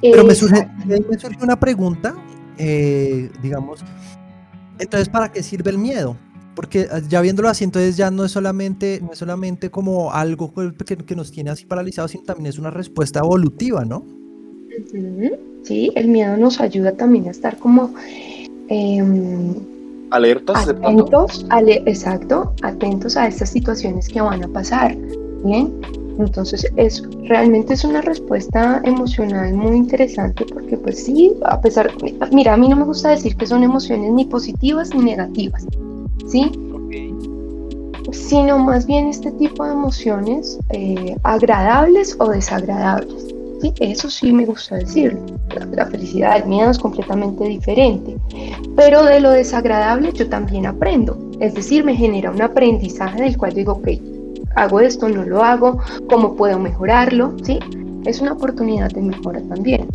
Pero 0.00 0.24
me 0.24 0.34
surge, 0.34 0.68
me 0.86 1.18
surge 1.18 1.42
una 1.42 1.58
pregunta, 1.58 2.14
eh, 2.58 3.30
digamos, 3.42 3.84
entonces, 4.78 5.08
¿para 5.08 5.30
qué 5.30 5.42
sirve 5.42 5.70
el 5.70 5.78
miedo? 5.78 6.16
Porque 6.54 6.86
ah, 6.90 7.00
ya 7.08 7.20
viéndolo 7.20 7.48
así, 7.48 7.64
entonces 7.64 7.96
ya 7.96 8.10
no 8.10 8.24
es 8.24 8.32
solamente, 8.32 9.00
no 9.02 9.12
es 9.12 9.18
solamente 9.18 9.70
como 9.70 10.12
algo 10.12 10.52
que, 10.84 10.96
que 10.96 11.16
nos 11.16 11.30
tiene 11.30 11.50
así 11.50 11.64
paralizados, 11.66 12.12
sino 12.12 12.24
también 12.24 12.46
es 12.46 12.58
una 12.58 12.70
respuesta 12.70 13.20
evolutiva, 13.20 13.84
¿no? 13.84 14.04
Sí, 15.62 15.90
el 15.94 16.08
miedo 16.08 16.36
nos 16.36 16.60
ayuda 16.60 16.92
también 16.92 17.28
a 17.28 17.30
estar 17.30 17.56
como 17.58 17.94
em, 18.68 19.54
alertas, 20.10 20.68
atentos, 20.68 21.46
exacto, 21.86 22.52
atentos 22.62 23.16
a 23.16 23.26
estas 23.26 23.50
situaciones 23.50 24.08
que 24.08 24.20
van 24.20 24.42
a 24.44 24.48
pasar. 24.48 24.96
Bien, 25.44 25.72
entonces, 26.18 26.70
es, 26.76 27.02
realmente 27.24 27.74
es 27.74 27.84
una 27.84 28.00
respuesta 28.00 28.80
emocional 28.84 29.54
muy 29.54 29.76
interesante 29.76 30.44
porque 30.52 30.76
pues 30.76 31.04
sí, 31.04 31.32
a 31.44 31.60
pesar, 31.60 31.90
mira, 32.32 32.54
a 32.54 32.56
mí 32.56 32.68
no 32.68 32.76
me 32.76 32.84
gusta 32.84 33.10
decir 33.10 33.36
que 33.36 33.46
son 33.46 33.62
emociones 33.62 34.12
ni 34.12 34.24
positivas 34.24 34.94
ni 34.94 35.02
negativas, 35.04 35.66
¿sí? 36.26 36.52
Sino 38.12 38.58
más 38.58 38.86
bien 38.86 39.08
este 39.08 39.32
tipo 39.32 39.64
de 39.64 39.72
emociones 39.72 40.58
eh, 40.70 41.16
agradables 41.24 42.16
o 42.20 42.28
desagradables. 42.28 43.26
¿sí? 43.60 43.72
Eso 43.80 44.08
sí 44.08 44.32
me 44.32 44.46
gusta 44.46 44.76
decirlo. 44.76 45.20
La, 45.74 45.86
felicidad, 45.86 46.36
el 46.36 46.46
miedo 46.46 46.70
es 46.70 46.78
completamente 46.78 47.44
diferente. 47.44 48.16
Pero 48.76 49.04
de 49.04 49.20
lo 49.20 49.30
desagradable 49.30 50.12
yo 50.12 50.28
también 50.28 50.66
aprendo. 50.66 51.18
Es 51.40 51.54
decir, 51.54 51.84
me 51.84 51.96
genera 51.96 52.30
un 52.30 52.42
aprendizaje 52.42 53.22
del 53.22 53.36
cual 53.36 53.54
digo, 53.54 53.72
ok, 53.72 53.88
hago 54.56 54.80
esto, 54.80 55.08
no 55.08 55.24
lo 55.24 55.42
hago, 55.42 55.78
cómo 56.08 56.34
puedo 56.36 56.58
mejorarlo, 56.58 57.34
¿sí? 57.42 57.58
Es 58.04 58.20
una 58.20 58.32
oportunidad 58.32 58.90
de 58.90 59.02
mejora 59.02 59.40
también. 59.42 59.88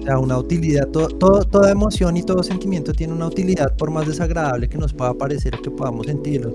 O 0.00 0.04
sea, 0.04 0.18
una 0.18 0.38
utilidad, 0.38 0.88
todo, 0.88 1.44
toda 1.44 1.70
emoción 1.70 2.16
y 2.16 2.22
todo 2.22 2.42
sentimiento 2.42 2.92
tiene 2.92 3.12
una 3.12 3.26
utilidad 3.26 3.76
por 3.76 3.90
más 3.90 4.06
desagradable 4.06 4.68
que 4.68 4.78
nos 4.78 4.92
pueda 4.92 5.12
parecer 5.14 5.54
o 5.54 5.62
que 5.62 5.70
podamos 5.70 6.06
sentirlo. 6.06 6.52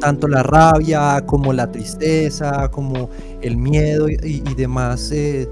Tanto 0.00 0.28
la 0.28 0.42
rabia 0.42 1.22
como 1.26 1.52
la 1.52 1.70
tristeza, 1.70 2.70
como 2.70 3.10
el 3.42 3.56
miedo 3.56 4.08
y, 4.08 4.40
demás 4.54 5.10
eh, 5.12 5.48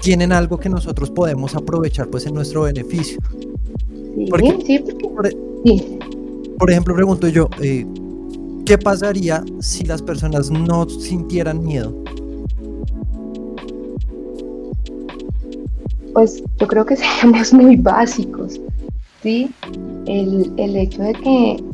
tienen 0.00 0.32
algo 0.32 0.58
que 0.58 0.68
nosotros 0.68 1.10
podemos 1.10 1.54
aprovechar 1.54 2.08
pues 2.08 2.26
en 2.26 2.34
nuestro 2.34 2.62
beneficio. 2.62 3.18
Sí, 4.14 4.58
sí, 4.64 4.78
por, 4.78 5.28
sí. 5.64 5.98
por 6.58 6.70
ejemplo, 6.70 6.94
pregunto 6.94 7.26
yo, 7.28 7.48
eh, 7.60 7.86
¿Qué 8.64 8.78
pasaría 8.78 9.44
si 9.60 9.84
las 9.84 10.00
personas 10.00 10.50
no 10.50 10.88
sintieran 10.88 11.62
miedo? 11.62 11.94
Pues 16.14 16.42
yo 16.58 16.66
creo 16.66 16.86
que 16.86 16.96
seríamos 17.20 17.52
muy 17.52 17.76
básicos, 17.76 18.58
¿sí? 19.22 19.50
El, 20.06 20.50
el 20.56 20.76
hecho 20.76 21.02
de 21.02 21.12
que 21.12 21.64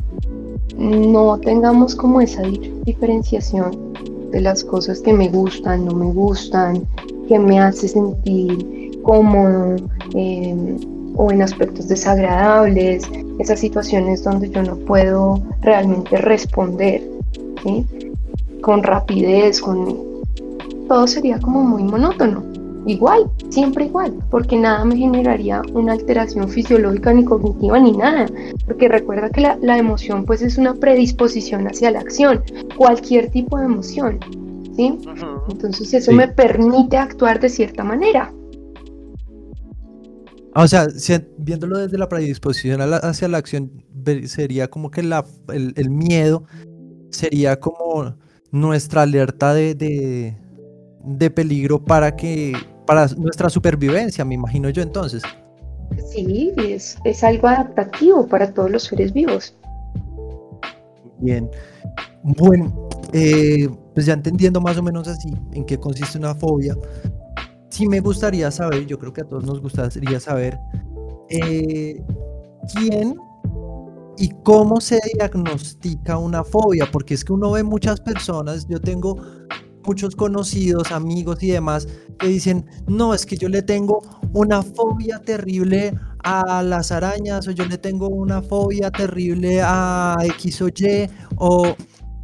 no 0.77 1.39
tengamos 1.39 1.95
como 1.95 2.19
esa 2.19 2.41
diferenciación 2.85 3.93
de 4.31 4.41
las 4.41 4.63
cosas 4.63 4.99
que 4.99 5.13
me 5.13 5.29
gustan, 5.29 5.85
no 5.85 5.93
me 5.93 6.11
gustan, 6.11 6.85
que 7.27 7.39
me 7.39 7.59
hace 7.59 7.87
sentir 7.87 8.91
cómodo 9.03 9.77
eh, 10.13 10.77
o 11.15 11.31
en 11.31 11.41
aspectos 11.41 11.87
desagradables, 11.87 13.03
esas 13.39 13.59
situaciones 13.59 14.23
donde 14.23 14.49
yo 14.49 14.63
no 14.63 14.75
puedo 14.77 15.41
realmente 15.61 16.17
responder 16.17 17.01
con 18.61 18.83
rapidez, 18.83 19.61
con 19.61 19.97
todo 20.87 21.07
sería 21.07 21.39
como 21.39 21.63
muy 21.63 21.83
monótono. 21.83 22.43
Igual, 22.85 23.29
siempre 23.49 23.85
igual, 23.85 24.15
porque 24.31 24.57
nada 24.57 24.83
me 24.83 24.97
generaría 24.97 25.61
una 25.73 25.93
alteración 25.93 26.49
fisiológica 26.49 27.13
ni 27.13 27.23
cognitiva 27.23 27.79
ni 27.79 27.91
nada, 27.91 28.25
porque 28.65 28.87
recuerda 28.87 29.29
que 29.29 29.41
la, 29.41 29.77
emoción 29.77 30.25
pues 30.25 30.41
es 30.41 30.57
una 30.57 30.73
predisposición 30.73 31.67
hacia 31.67 31.91
la 31.91 31.99
acción, 31.99 32.43
cualquier 32.75 33.29
tipo 33.29 33.59
de 33.59 33.65
emoción, 33.65 34.19
¿sí? 34.75 34.97
Entonces 35.49 35.93
eso 35.93 36.11
me 36.11 36.27
permite 36.27 36.97
actuar 36.97 37.39
de 37.39 37.49
cierta 37.49 37.83
manera. 37.83 38.33
Ah, 40.53 40.63
o 40.63 40.67
sea, 40.67 40.87
viéndolo 41.37 41.77
desde 41.77 41.97
la 41.97 42.09
predisposición 42.09 42.81
hacia 42.81 43.27
la 43.27 43.37
acción, 43.37 43.71
sería 44.25 44.69
como 44.69 44.91
que 44.91 45.01
la, 45.01 45.25
el, 45.53 45.89
miedo 45.89 46.43
sería 47.09 47.59
como 47.59 48.15
nuestra 48.51 49.03
alerta 49.03 49.53
de, 49.53 50.35
de, 51.03 51.29
peligro 51.29 51.83
para 51.83 52.15
que 52.17 52.53
para 52.85 53.07
nuestra 53.17 53.49
supervivencia, 53.49 54.25
me 54.25 54.35
imagino 54.35 54.69
yo 54.69 54.81
entonces. 54.81 55.23
Sí, 56.11 56.51
es, 56.57 56.97
es 57.05 57.23
algo 57.23 57.47
adaptativo 57.47 58.27
para 58.27 58.53
todos 58.53 58.69
los 58.69 58.83
seres 58.83 59.13
vivos. 59.13 59.55
Bien. 61.19 61.49
Bueno, 62.23 62.89
eh, 63.13 63.69
pues 63.93 64.05
ya 64.05 64.13
entendiendo 64.13 64.59
más 64.59 64.77
o 64.77 64.83
menos 64.83 65.07
así 65.07 65.29
en 65.53 65.65
qué 65.65 65.77
consiste 65.77 66.17
una 66.17 66.35
fobia, 66.35 66.75
sí 67.71 67.87
me 67.87 67.99
gustaría 67.99 68.51
saber, 68.51 68.85
yo 68.85 68.99
creo 68.99 69.13
que 69.13 69.21
a 69.21 69.27
todos 69.27 69.45
nos 69.45 69.61
gustaría 69.61 70.19
saber, 70.19 70.59
eh, 71.29 72.03
quién 72.73 73.15
y 74.17 74.29
cómo 74.43 74.79
se 74.81 74.99
diagnostica 75.15 76.17
una 76.17 76.43
fobia, 76.43 76.89
porque 76.91 77.15
es 77.15 77.25
que 77.25 77.33
uno 77.33 77.51
ve 77.51 77.63
muchas 77.63 77.99
personas, 78.01 78.67
yo 78.67 78.79
tengo 78.79 79.17
muchos 79.85 80.15
conocidos, 80.15 80.91
amigos 80.91 81.41
y 81.41 81.51
demás 81.51 81.87
que 82.19 82.27
dicen, 82.27 82.65
no, 82.87 83.13
es 83.13 83.25
que 83.25 83.37
yo 83.37 83.49
le 83.49 83.63
tengo 83.63 84.01
una 84.33 84.61
fobia 84.61 85.19
terrible 85.19 85.97
a 86.23 86.61
las 86.61 86.91
arañas 86.91 87.47
o 87.47 87.51
yo 87.51 87.65
le 87.65 87.77
tengo 87.77 88.09
una 88.09 88.41
fobia 88.43 88.91
terrible 88.91 89.61
a 89.63 90.17
X 90.23 90.61
o 90.61 90.67
Y 90.67 91.09
o 91.37 91.75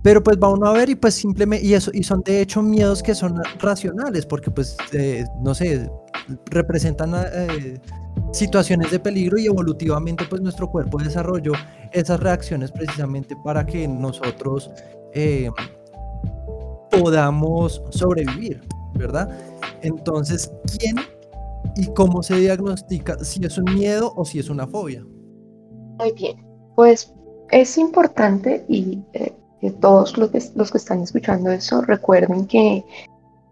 pero 0.07 0.23
pues 0.23 0.37
va 0.41 0.47
uno 0.47 0.67
a 0.67 0.71
ver 0.71 0.89
y 0.89 0.95
pues 0.95 1.15
simplemente, 1.15 1.65
y 1.65 1.73
eso, 1.73 1.91
y 1.93 2.01
son 2.01 2.21
de 2.21 2.39
hecho 2.39 2.61
miedos 2.61 3.03
que 3.03 3.13
son 3.13 3.41
racionales, 3.59 4.25
porque 4.25 4.49
pues, 4.49 4.77
eh, 4.93 5.25
no 5.41 5.53
sé, 5.53 5.91
representan 6.45 7.13
eh, 7.13 7.77
situaciones 8.31 8.89
de 8.89 9.01
peligro 9.01 9.37
y 9.37 9.47
evolutivamente 9.47 10.23
pues 10.29 10.41
nuestro 10.41 10.71
cuerpo 10.71 10.97
desarrolló 10.97 11.51
esas 11.91 12.21
reacciones 12.21 12.71
precisamente 12.71 13.35
para 13.43 13.65
que 13.65 13.85
nosotros 13.85 14.71
eh, 15.13 15.49
podamos 16.89 17.83
sobrevivir, 17.89 18.61
¿verdad? 18.93 19.29
Entonces, 19.81 20.49
¿quién 20.79 20.95
y 21.75 21.85
cómo 21.87 22.23
se 22.23 22.37
diagnostica 22.37 23.21
si 23.25 23.43
es 23.43 23.57
un 23.57 23.75
miedo 23.75 24.13
o 24.15 24.23
si 24.23 24.39
es 24.39 24.49
una 24.49 24.67
fobia? 24.67 25.05
Muy 25.99 26.13
bien, 26.13 26.37
pues 26.77 27.13
es 27.51 27.77
importante 27.77 28.63
y 28.69 29.03
que 29.59 29.71
todos 29.71 30.17
los 30.17 30.29
que, 30.29 30.41
los 30.55 30.71
que 30.71 30.77
están 30.77 31.01
escuchando 31.01 31.51
eso 31.51 31.81
recuerden 31.81 32.45
que 32.47 32.85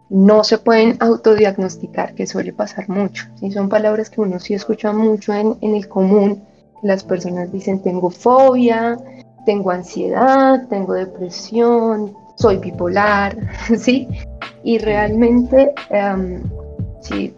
no 0.09 0.43
se 0.43 0.59
pueden 0.59 0.97
autodiagnosticar, 0.99 2.13
que 2.13 2.27
suele 2.27 2.53
pasar 2.53 2.87
mucho. 2.89 3.25
¿sí? 3.39 3.51
Son 3.51 3.69
palabras 3.69 4.09
que 4.09 4.21
uno 4.21 4.39
sí 4.39 4.53
escucha 4.53 4.93
mucho 4.93 5.33
en, 5.33 5.57
en 5.61 5.75
el 5.75 5.87
común. 5.87 6.43
Las 6.83 7.03
personas 7.03 7.51
dicen 7.51 7.81
tengo 7.81 8.11
fobia, 8.11 8.97
tengo 9.45 9.71
ansiedad, 9.71 10.67
tengo 10.69 10.93
depresión, 10.93 12.13
soy 12.35 12.57
bipolar, 12.57 13.35
¿sí? 13.77 14.07
Y 14.63 14.77
realmente, 14.79 15.73
um, 15.89 16.41
sí, 17.01 17.33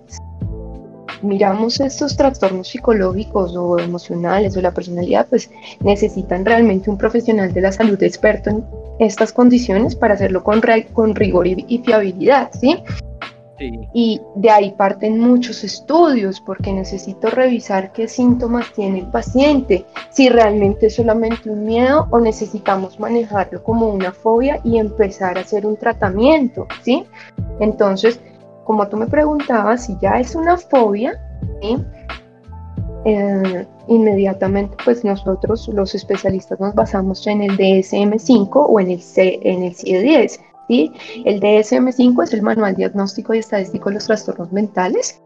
miramos 1.21 1.79
estos 1.79 2.15
trastornos 2.15 2.67
psicológicos 2.67 3.55
o 3.55 3.79
emocionales 3.79 4.55
o 4.57 4.61
la 4.61 4.73
personalidad, 4.73 5.27
pues 5.29 5.49
necesitan 5.81 6.45
realmente 6.45 6.89
un 6.89 6.97
profesional 6.97 7.53
de 7.53 7.61
la 7.61 7.71
salud 7.71 8.01
experto 8.03 8.49
en 8.49 8.65
estas 8.99 9.31
condiciones 9.33 9.95
para 9.95 10.15
hacerlo 10.15 10.43
con, 10.43 10.61
con 10.93 11.15
rigor 11.15 11.47
y, 11.47 11.81
fiabilidad, 11.85 12.51
¿sí? 12.59 12.83
Y 13.93 14.21
de 14.35 14.51
ahí 14.51 14.71
parten 14.77 15.19
muchos 15.19 15.63
estudios 15.63 16.39
porque 16.39 16.71
necesito 16.71 17.29
revisar 17.29 17.91
qué 17.91 18.07
síntomas 18.07 18.71
tiene 18.73 18.99
el 18.99 19.07
paciente, 19.07 19.85
si 20.11 20.29
realmente 20.29 20.87
es 20.87 20.95
solamente 20.95 21.49
un 21.49 21.65
miedo 21.65 22.07
o 22.11 22.19
necesitamos 22.19 22.99
manejarlo 22.99 23.63
como 23.63 23.87
una 23.87 24.11
fobia 24.11 24.59
y 24.63 24.77
empezar 24.77 25.37
a 25.37 25.41
hacer 25.41 25.65
un 25.65 25.75
tratamiento, 25.75 26.67
¿sí? 26.83 27.05
Entonces, 27.59 28.19
como 28.67 28.85
tú 28.89 28.97
me 28.97 29.07
preguntabas, 29.07 29.85
si 29.85 29.97
ya 30.01 30.19
es 30.19 30.35
una 30.35 30.57
fobia, 30.57 31.17
eh, 33.05 33.65
inmediatamente 33.87 34.75
pues 34.83 35.05
nosotros 35.05 35.69
los 35.69 35.95
especialistas 35.95 36.59
nos 36.59 36.75
basamos 36.75 37.25
en 37.27 37.43
el 37.43 37.57
DSM5 37.57 38.49
o 38.53 38.79
en 38.81 38.91
el, 38.91 39.01
C, 39.01 39.39
en 39.41 39.63
el 39.63 39.73
CIE-10. 39.73 40.39
¿sí? 40.67 40.91
El 41.23 41.39
DSM5 41.39 42.23
es 42.23 42.33
el 42.33 42.41
Manual 42.41 42.75
Diagnóstico 42.75 43.33
y 43.33 43.37
Estadístico 43.37 43.87
de 43.87 43.95
los 43.95 44.05
Trastornos 44.05 44.51
Mentales. 44.51 45.21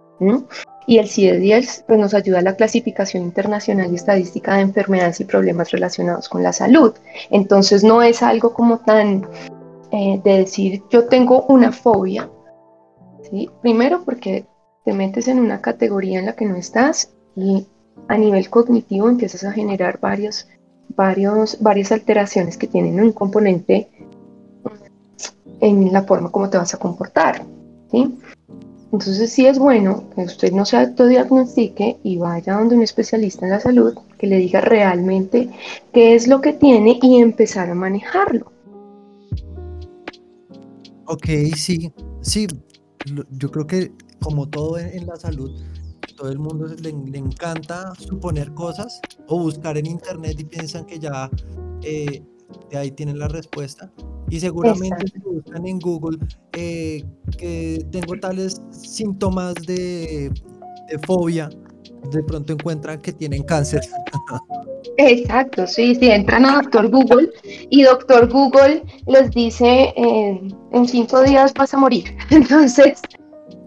Y 0.86 1.00
el 1.00 1.08
CIE-10 1.08 1.86
pues, 1.88 2.00
nos 2.00 2.14
ayuda 2.14 2.40
a 2.40 2.44
la 2.44 2.56
clasificación 2.56 3.24
internacional 3.24 3.92
y 3.92 3.96
estadística 3.96 4.54
de 4.54 4.62
enfermedades 4.62 5.20
y 5.20 5.26
problemas 5.26 5.72
relacionados 5.72 6.30
con 6.30 6.44
la 6.44 6.54
salud. 6.54 6.94
Entonces 7.32 7.84
no 7.84 8.04
es 8.04 8.22
algo 8.22 8.54
como 8.54 8.78
tan 8.78 9.26
eh, 9.92 10.22
de 10.24 10.38
decir 10.38 10.84
yo 10.92 11.08
tengo 11.08 11.46
una 11.48 11.72
fobia, 11.72 12.30
Primero 13.62 14.04
porque 14.04 14.46
te 14.84 14.94
metes 14.94 15.28
en 15.28 15.40
una 15.40 15.62
categoría 15.62 16.20
en 16.20 16.26
la 16.26 16.36
que 16.36 16.46
no 16.46 16.56
estás 16.56 17.12
y 17.36 17.66
a 18.08 18.18
nivel 18.18 18.50
cognitivo 18.50 19.10
empiezas 19.10 19.44
a 19.44 19.52
generar 19.52 20.00
varios, 20.00 20.48
varios, 20.96 21.58
varias 21.62 21.92
alteraciones 21.92 22.58
que 22.58 22.68
tienen 22.68 23.00
un 23.00 23.12
componente 23.12 23.90
en 25.60 25.94
la 25.94 26.04
forma 26.04 26.32
como 26.32 26.50
te 26.50 26.58
vas 26.58 26.74
a 26.74 26.80
comportar. 26.80 27.46
¿sí? 27.92 28.18
Entonces 28.92 29.32
sí 29.32 29.46
es 29.46 29.58
bueno 29.58 30.10
que 30.14 30.24
usted 30.24 30.52
no 30.52 30.66
se 30.66 30.78
autodiagnostique 30.78 31.98
y 32.04 32.18
vaya 32.18 32.56
donde 32.56 32.76
un 32.76 32.82
especialista 32.82 33.46
en 33.46 33.52
la 33.52 33.60
salud 33.60 33.98
que 34.18 34.28
le 34.28 34.38
diga 34.38 34.60
realmente 34.60 35.50
qué 35.94 36.16
es 36.16 36.28
lo 36.28 36.42
que 36.42 36.54
tiene 36.54 37.00
y 37.02 37.18
empezar 37.20 37.70
a 37.70 37.76
manejarlo. 37.76 38.52
Ok, 41.06 41.26
sí, 41.56 41.92
sí, 42.22 42.48
yo 43.06 43.50
creo 43.52 43.68
que 43.68 43.92
como 44.22 44.48
todo 44.48 44.78
en, 44.78 45.08
la 45.08 45.16
salud, 45.16 45.52
todo 46.16 46.30
el 46.30 46.40
mundo 46.40 46.68
le, 46.68 46.90
encanta 47.18 47.94
suponer 47.96 48.54
cosas 48.54 49.00
o 49.28 49.40
buscar 49.40 49.78
en 49.78 49.88
internet 49.88 50.40
y 50.40 50.46
piensan 50.46 50.86
que 50.86 51.00
ya 51.00 51.30
eh, 51.84 52.24
de 52.70 52.78
ahí 52.78 52.92
tienen 52.92 53.20
la 53.20 53.28
respuesta. 53.28 53.92
Y 54.30 54.40
seguramente 54.40 55.08
si 55.08 55.20
buscan 55.20 55.68
en 55.68 55.80
Google 55.80 56.18
eh, 56.54 57.04
que 57.38 57.86
tengo 57.92 58.18
tales 58.20 58.62
síntomas 58.72 59.56
de, 59.66 60.32
de 60.90 61.00
fobia, 61.06 61.50
de 62.12 62.24
pronto 62.24 62.54
encuentran 62.54 63.02
que 63.02 63.14
tienen 63.14 63.44
cáncer. 63.44 63.82
Exacto, 65.10 65.66
sí, 65.66 65.96
sí, 65.96 66.10
entran 66.10 66.46
a 66.46 66.62
Doctor 66.62 66.90
Google 66.90 67.32
y 67.70 67.84
Doctor 67.84 68.30
Google 68.30 68.84
les 69.08 69.32
dice 69.32 69.94
en 69.96 70.88
cinco 70.88 71.24
días 71.24 71.54
vas 71.54 71.74
a 71.74 71.78
morir. 71.78 72.16
Entonces, 72.30 73.02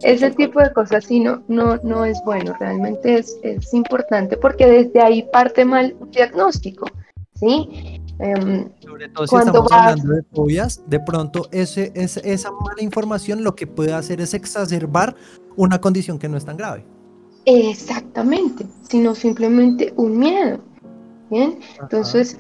ese 0.03 0.31
tipo 0.31 0.61
de 0.61 0.73
cosas 0.73 1.05
sí 1.05 1.21
no, 1.21 1.43
no, 1.49 1.77
no 1.83 2.05
es 2.05 2.19
bueno, 2.25 2.55
realmente 2.61 3.19
es, 3.19 3.37
es 3.43 3.73
importante 3.75 4.37
porque 4.37 4.67
desde 4.67 5.01
ahí 5.01 5.23
parte 5.33 5.65
mal 5.65 5.97
un 5.99 6.11
diagnóstico, 6.11 6.87
¿sí? 7.35 8.01
Em, 8.21 8.69
Sobre 8.81 9.09
todo 9.09 9.27
si 9.27 9.37
estamos 9.37 9.73
hablando 9.73 10.15
de 10.15 10.23
fobias, 10.33 10.83
de 10.87 11.01
pronto 11.01 11.49
ese, 11.51 11.91
ese, 11.95 12.21
esa 12.33 12.53
mala 12.53 12.83
información 12.83 13.43
lo 13.43 13.57
que 13.57 13.67
puede 13.67 13.93
hacer 13.93 14.21
es 14.21 14.35
exacerbar 14.35 15.17
una 15.57 15.81
condición 15.81 16.19
que 16.19 16.29
no 16.29 16.37
es 16.37 16.45
tan 16.45 16.57
grave. 16.57 16.85
Exactamente, 17.47 18.67
sino 18.89 19.15
simplemente 19.15 19.93
un 19.97 20.19
miedo. 20.19 20.61
Bien, 21.31 21.59
entonces 21.81 22.39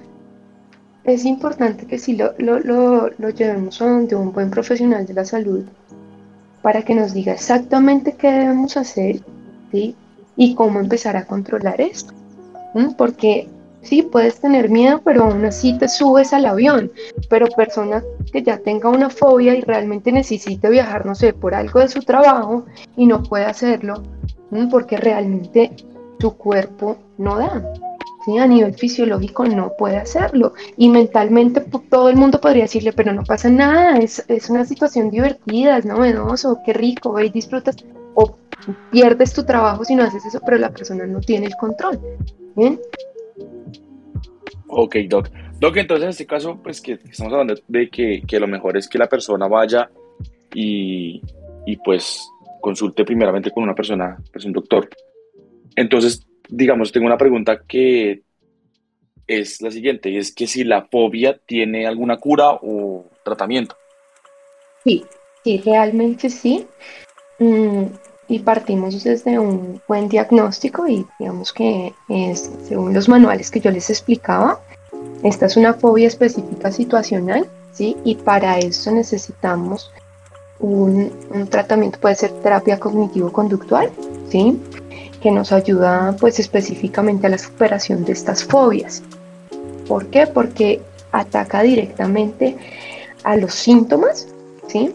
es 1.04 1.24
importante 1.24 1.86
que 1.86 1.98
si 1.98 2.16
lo, 2.16 2.32
lo, 2.38 2.60
lo, 2.60 3.10
lo 3.18 3.30
llevemos 3.30 3.80
a 3.82 3.86
donde 3.86 4.14
un 4.14 4.32
buen 4.32 4.50
profesional 4.50 5.06
de 5.06 5.14
la 5.14 5.24
salud 5.24 5.64
para 6.64 6.82
que 6.82 6.94
nos 6.94 7.12
diga 7.12 7.34
exactamente 7.34 8.14
qué 8.14 8.32
debemos 8.32 8.78
hacer 8.78 9.20
¿sí? 9.70 9.94
y 10.34 10.54
cómo 10.54 10.80
empezar 10.80 11.14
a 11.14 11.26
controlar 11.26 11.78
esto. 11.78 12.14
Porque 12.96 13.46
sí, 13.82 14.00
puedes 14.00 14.40
tener 14.40 14.70
miedo, 14.70 15.02
pero 15.04 15.24
aún 15.24 15.44
así 15.44 15.76
te 15.78 15.88
subes 15.88 16.32
al 16.32 16.46
avión. 16.46 16.90
Pero 17.28 17.48
persona 17.48 18.02
que 18.32 18.42
ya 18.42 18.56
tenga 18.56 18.88
una 18.88 19.10
fobia 19.10 19.54
y 19.54 19.60
realmente 19.60 20.10
necesite 20.10 20.70
viajar, 20.70 21.04
no 21.04 21.14
sé, 21.14 21.34
por 21.34 21.54
algo 21.54 21.80
de 21.80 21.88
su 21.88 22.00
trabajo 22.00 22.64
y 22.96 23.04
no 23.04 23.22
puede 23.22 23.44
hacerlo, 23.44 24.02
porque 24.70 24.96
realmente 24.96 25.70
su 26.18 26.34
cuerpo 26.34 26.96
no 27.18 27.36
da. 27.36 27.62
A 28.40 28.46
nivel 28.46 28.74
fisiológico 28.74 29.44
no 29.44 29.72
puede 29.76 29.96
hacerlo. 29.96 30.54
Y 30.76 30.88
mentalmente 30.88 31.60
todo 31.90 32.08
el 32.08 32.16
mundo 32.16 32.40
podría 32.40 32.64
decirle, 32.64 32.92
pero 32.92 33.12
no 33.12 33.22
pasa 33.22 33.50
nada, 33.50 33.98
es, 33.98 34.24
es 34.28 34.48
una 34.48 34.64
situación 34.64 35.10
divertida, 35.10 35.78
es 35.78 35.84
novedoso, 35.84 36.58
qué 36.64 36.72
rico, 36.72 37.12
ve 37.12 37.26
y 37.26 37.30
disfrutas. 37.30 37.76
O 38.14 38.36
pierdes 38.90 39.34
tu 39.34 39.44
trabajo 39.44 39.84
si 39.84 39.94
no 39.94 40.04
haces 40.04 40.24
eso, 40.24 40.40
pero 40.44 40.58
la 40.58 40.70
persona 40.70 41.06
no 41.06 41.20
tiene 41.20 41.46
el 41.46 41.56
control. 41.56 42.00
¿Bien? 42.56 42.80
Ok, 44.68 44.96
Doc. 45.08 45.28
Doc, 45.60 45.76
entonces 45.76 46.04
en 46.04 46.10
este 46.10 46.26
caso, 46.26 46.58
pues 46.62 46.80
que 46.80 46.92
estamos 46.92 47.32
hablando 47.32 47.54
de 47.68 47.88
que, 47.88 48.22
que 48.26 48.40
lo 48.40 48.46
mejor 48.46 48.76
es 48.76 48.88
que 48.88 48.98
la 48.98 49.08
persona 49.08 49.46
vaya 49.48 49.90
y, 50.54 51.22
y 51.66 51.76
pues 51.76 52.28
consulte 52.60 53.04
primeramente 53.04 53.50
con 53.50 53.62
una 53.62 53.74
persona, 53.74 54.16
pues 54.32 54.44
un 54.44 54.52
doctor. 54.52 54.88
Entonces, 55.76 56.26
digamos, 56.48 56.92
tengo 56.92 57.06
una 57.06 57.18
pregunta 57.18 57.62
que 57.66 58.22
es 59.26 59.60
la 59.62 59.70
siguiente, 59.70 60.18
es 60.18 60.34
que 60.34 60.46
si 60.46 60.64
la 60.64 60.86
fobia 60.90 61.38
tiene 61.46 61.86
alguna 61.86 62.18
cura 62.18 62.52
o 62.60 63.06
tratamiento. 63.24 63.76
Sí, 64.84 65.04
sí, 65.42 65.62
realmente 65.64 66.28
sí. 66.28 66.66
Mm, 67.38 67.84
y 68.28 68.38
partimos 68.38 69.02
desde 69.04 69.38
un 69.38 69.80
buen 69.86 70.08
diagnóstico 70.08 70.86
y 70.86 71.06
digamos 71.18 71.52
que 71.52 71.92
es, 72.08 72.50
según 72.62 72.94
los 72.94 73.08
manuales 73.08 73.50
que 73.50 73.60
yo 73.60 73.70
les 73.70 73.90
explicaba, 73.90 74.60
Esta 75.22 75.46
es 75.46 75.56
una 75.56 75.72
fobia 75.72 76.06
específica 76.06 76.70
situacional, 76.70 77.46
¿sí? 77.72 77.96
Y 78.04 78.14
para 78.16 78.58
eso 78.58 78.92
necesitamos 78.92 79.90
un, 80.58 81.10
un 81.30 81.46
tratamiento, 81.48 81.98
puede 81.98 82.14
ser 82.14 82.30
terapia 82.42 82.78
cognitivo-conductual, 82.78 83.90
¿sí? 84.28 84.60
Que 85.24 85.30
nos 85.30 85.52
ayuda 85.52 86.14
pues 86.20 86.38
específicamente 86.38 87.26
a 87.26 87.30
la 87.30 87.38
superación 87.38 88.04
de 88.04 88.12
estas 88.12 88.44
fobias. 88.44 89.02
¿Por 89.88 90.08
qué? 90.08 90.26
Porque 90.26 90.82
ataca 91.12 91.62
directamente 91.62 92.58
a 93.22 93.34
los 93.38 93.54
síntomas, 93.54 94.28
¿sí? 94.68 94.92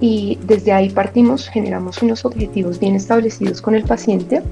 Y 0.00 0.36
desde 0.42 0.72
ahí 0.72 0.90
partimos, 0.90 1.48
generamos 1.48 2.02
unos 2.02 2.24
objetivos 2.24 2.80
bien 2.80 2.96
establecidos 2.96 3.62
con 3.62 3.76
el 3.76 3.84
paciente, 3.84 4.42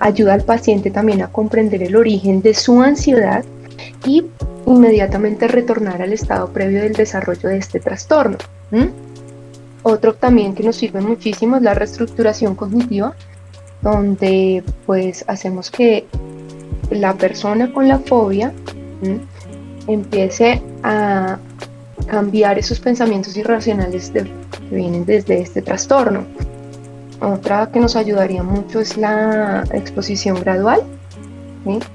ayuda 0.00 0.34
al 0.34 0.42
paciente 0.42 0.90
también 0.90 1.22
a 1.22 1.28
comprender 1.28 1.82
el 1.82 1.96
origen 1.96 2.42
de 2.42 2.52
su 2.52 2.82
ansiedad 2.82 3.42
y 4.04 4.26
inmediatamente 4.66 5.48
retornar 5.48 6.02
al 6.02 6.12
estado 6.12 6.48
previo 6.48 6.82
del 6.82 6.92
desarrollo 6.92 7.48
de 7.48 7.56
este 7.56 7.80
trastorno. 7.80 8.36
Otro 9.82 10.12
también 10.12 10.54
que 10.54 10.62
nos 10.62 10.76
sirve 10.76 11.00
muchísimo 11.00 11.56
es 11.56 11.62
la 11.62 11.72
reestructuración 11.72 12.54
cognitiva, 12.54 13.14
donde 13.84 14.64
pues 14.86 15.24
hacemos 15.28 15.70
que 15.70 16.06
la 16.90 17.14
persona 17.14 17.70
con 17.72 17.86
la 17.86 17.98
fobia 17.98 18.52
empiece 19.86 20.62
a 20.82 21.38
cambiar 22.06 22.58
esos 22.58 22.80
pensamientos 22.80 23.36
irracionales 23.36 24.10
que 24.10 24.26
vienen 24.70 25.04
desde 25.04 25.40
este 25.40 25.60
trastorno. 25.60 26.24
Otra 27.20 27.70
que 27.70 27.78
nos 27.78 27.94
ayudaría 27.94 28.42
mucho 28.42 28.80
es 28.80 28.96
la 28.96 29.64
exposición 29.72 30.40
gradual. 30.40 30.82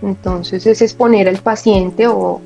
Entonces 0.02 0.66
es 0.68 0.82
exponer 0.82 1.28
al 1.28 1.38
paciente 1.38 2.08
o 2.08 2.40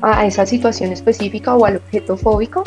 a 0.00 0.26
esa 0.26 0.44
situación 0.44 0.92
específica 0.92 1.54
o 1.54 1.64
al 1.64 1.76
objeto 1.76 2.16
fóbico, 2.16 2.64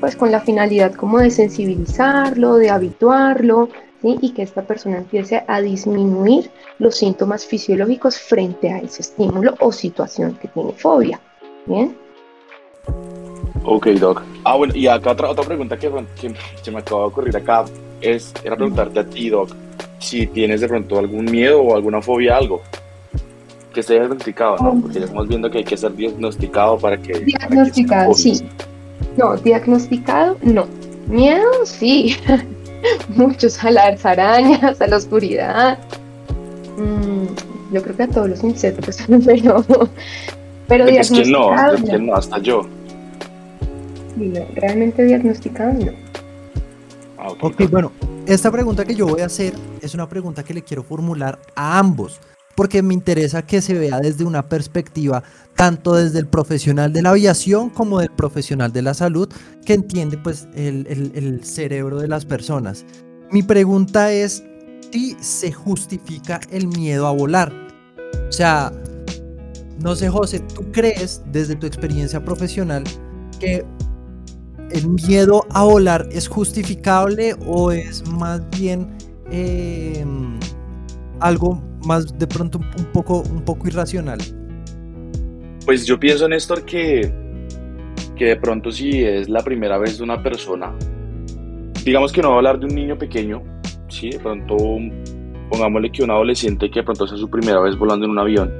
pues 0.00 0.14
con 0.14 0.30
la 0.30 0.40
finalidad 0.40 0.94
como 0.94 1.18
de 1.18 1.30
sensibilizarlo, 1.30 2.56
de 2.56 2.70
habituarlo, 2.70 3.70
y 4.02 4.30
que 4.30 4.42
esta 4.42 4.62
persona 4.62 4.98
empiece 4.98 5.42
a 5.46 5.60
disminuir 5.60 6.50
los 6.78 6.96
síntomas 6.96 7.44
fisiológicos 7.46 8.18
frente 8.18 8.70
a 8.70 8.78
ese 8.78 9.02
estímulo 9.02 9.54
o 9.60 9.72
situación 9.72 10.38
que 10.40 10.48
tiene 10.48 10.72
fobia. 10.72 11.20
Bien. 11.66 11.96
Ok, 13.64 13.88
Doc. 13.88 14.22
Ah, 14.44 14.56
bueno, 14.56 14.74
y 14.74 14.86
acá 14.86 15.12
otra, 15.12 15.30
otra 15.30 15.44
pregunta 15.44 15.76
que, 15.76 15.90
que, 16.20 16.70
me 16.70 16.78
acaba 16.78 17.02
de 17.02 17.06
ocurrir 17.08 17.36
acá 17.36 17.64
es, 18.00 18.32
era 18.44 18.56
preguntarte 18.56 19.00
a 19.00 19.04
ti, 19.04 19.28
Doc, 19.28 19.50
si 19.98 20.26
tienes 20.28 20.60
de 20.60 20.68
pronto 20.68 20.98
algún 20.98 21.24
miedo 21.24 21.60
o 21.60 21.74
alguna 21.74 22.00
fobia 22.00 22.34
a 22.34 22.38
algo 22.38 22.62
que 23.74 23.80
esté 23.80 23.94
diagnosticado, 23.94 24.56
¿no? 24.58 24.80
Porque 24.80 24.98
ya 24.98 25.04
estamos 25.04 25.28
viendo 25.28 25.50
que 25.50 25.58
hay 25.58 25.64
que 25.64 25.76
ser 25.76 25.94
diagnosticado 25.94 26.78
para 26.78 26.96
que... 26.96 27.18
Diagnosticado, 27.20 28.14
sí. 28.14 28.40
No, 29.16 29.36
diagnosticado, 29.36 30.36
no. 30.42 30.66
Miedo, 31.08 31.50
sí. 31.64 32.16
Muchos 33.08 33.62
a 33.64 33.70
las 33.70 34.04
arañas, 34.04 34.80
a 34.80 34.86
la 34.86 34.96
oscuridad. 34.96 35.78
Mm, 36.76 37.74
yo 37.74 37.82
creo 37.82 37.96
que 37.96 38.02
a 38.04 38.08
todos 38.08 38.28
los 38.28 38.44
insectos, 38.44 38.98
pero... 39.24 39.64
Pero 40.68 40.86
es 40.86 41.10
que 41.10 41.24
no, 41.24 41.72
es 41.72 41.82
que 41.82 41.98
no, 41.98 42.14
hasta 42.14 42.38
yo 42.38 42.66
realmente 44.54 45.04
diagnosticado 45.04 45.72
no. 45.72 45.92
Ah, 47.18 47.28
ok, 47.40 47.68
bueno, 47.70 47.92
esta 48.26 48.50
pregunta 48.50 48.84
que 48.84 48.94
yo 48.94 49.06
voy 49.06 49.22
a 49.22 49.26
hacer 49.26 49.54
es 49.80 49.94
una 49.94 50.08
pregunta 50.08 50.42
que 50.42 50.54
le 50.54 50.62
quiero 50.62 50.82
formular 50.82 51.38
a 51.54 51.78
ambos, 51.78 52.20
porque 52.58 52.82
me 52.82 52.92
interesa 52.92 53.46
que 53.46 53.62
se 53.62 53.72
vea 53.74 54.00
desde 54.00 54.24
una 54.24 54.48
perspectiva 54.48 55.22
tanto 55.54 55.94
desde 55.94 56.18
el 56.18 56.26
profesional 56.26 56.92
de 56.92 57.02
la 57.02 57.10
aviación 57.10 57.70
como 57.70 58.00
del 58.00 58.10
profesional 58.10 58.72
de 58.72 58.82
la 58.82 58.94
salud, 58.94 59.28
que 59.64 59.74
entiende 59.74 60.18
pues 60.18 60.48
el, 60.56 60.84
el 61.14 61.44
cerebro 61.44 62.00
de 62.00 62.08
las 62.08 62.24
personas. 62.24 62.84
Mi 63.30 63.44
pregunta 63.44 64.10
es 64.10 64.42
si 64.90 65.16
se 65.20 65.52
justifica 65.52 66.40
el 66.50 66.66
miedo 66.66 67.06
a 67.06 67.12
volar. 67.12 67.52
O 68.28 68.32
sea, 68.32 68.72
no 69.78 69.94
sé, 69.94 70.08
José, 70.08 70.40
¿tú 70.40 70.64
crees 70.72 71.22
desde 71.30 71.54
tu 71.54 71.68
experiencia 71.68 72.24
profesional 72.24 72.82
que 73.38 73.64
el 74.72 74.88
miedo 74.88 75.46
a 75.50 75.62
volar 75.62 76.08
es 76.10 76.26
justificable 76.26 77.36
o 77.46 77.70
es 77.70 78.04
más 78.08 78.42
bien 78.50 78.98
em, 79.30 80.40
algo 81.20 81.67
más 81.86 82.18
de 82.18 82.26
pronto 82.26 82.58
un 82.58 82.84
poco, 82.92 83.22
un 83.22 83.44
poco 83.44 83.68
irracional? 83.68 84.18
Pues 85.64 85.86
yo 85.86 85.98
pienso, 85.98 86.28
Néstor, 86.28 86.64
que, 86.64 87.12
que 88.16 88.24
de 88.26 88.36
pronto 88.36 88.70
si 88.70 89.04
es 89.04 89.28
la 89.28 89.42
primera 89.42 89.78
vez 89.78 89.98
de 89.98 90.04
una 90.04 90.22
persona, 90.22 90.74
digamos 91.84 92.12
que 92.12 92.22
no 92.22 92.28
va 92.28 92.34
a 92.34 92.38
hablar 92.38 92.58
de 92.58 92.66
un 92.66 92.74
niño 92.74 92.96
pequeño, 92.96 93.42
¿sí? 93.88 94.10
de 94.10 94.18
pronto 94.18 94.56
pongámosle 95.50 95.90
que 95.90 96.02
un 96.02 96.10
adolescente 96.10 96.70
que 96.70 96.80
de 96.80 96.84
pronto 96.84 97.06
sea 97.06 97.16
su 97.16 97.28
primera 97.28 97.60
vez 97.60 97.76
volando 97.76 98.04
en 98.04 98.12
un 98.12 98.18
avión, 98.18 98.52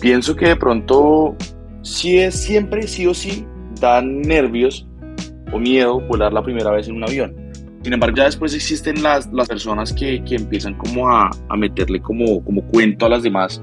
pienso 0.00 0.34
que 0.34 0.48
de 0.48 0.56
pronto 0.56 1.36
si 1.82 2.18
es 2.18 2.34
siempre 2.34 2.86
sí 2.86 3.06
o 3.06 3.14
sí 3.14 3.46
dan 3.80 4.20
nervios 4.22 4.86
o 5.52 5.58
miedo 5.58 6.00
volar 6.00 6.32
la 6.32 6.42
primera 6.42 6.70
vez 6.70 6.88
en 6.88 6.96
un 6.96 7.04
avión. 7.04 7.47
Sin 7.88 7.94
embargo, 7.94 8.16
ya 8.18 8.24
después 8.24 8.52
existen 8.52 9.02
las, 9.02 9.32
las 9.32 9.48
personas 9.48 9.94
que, 9.94 10.22
que 10.22 10.34
empiezan 10.34 10.74
como 10.74 11.08
a, 11.08 11.30
a, 11.48 11.56
meterle 11.56 12.02
como, 12.02 12.44
como 12.44 12.60
cuento 12.66 13.06
a 13.06 13.08
las 13.08 13.22
demás, 13.22 13.62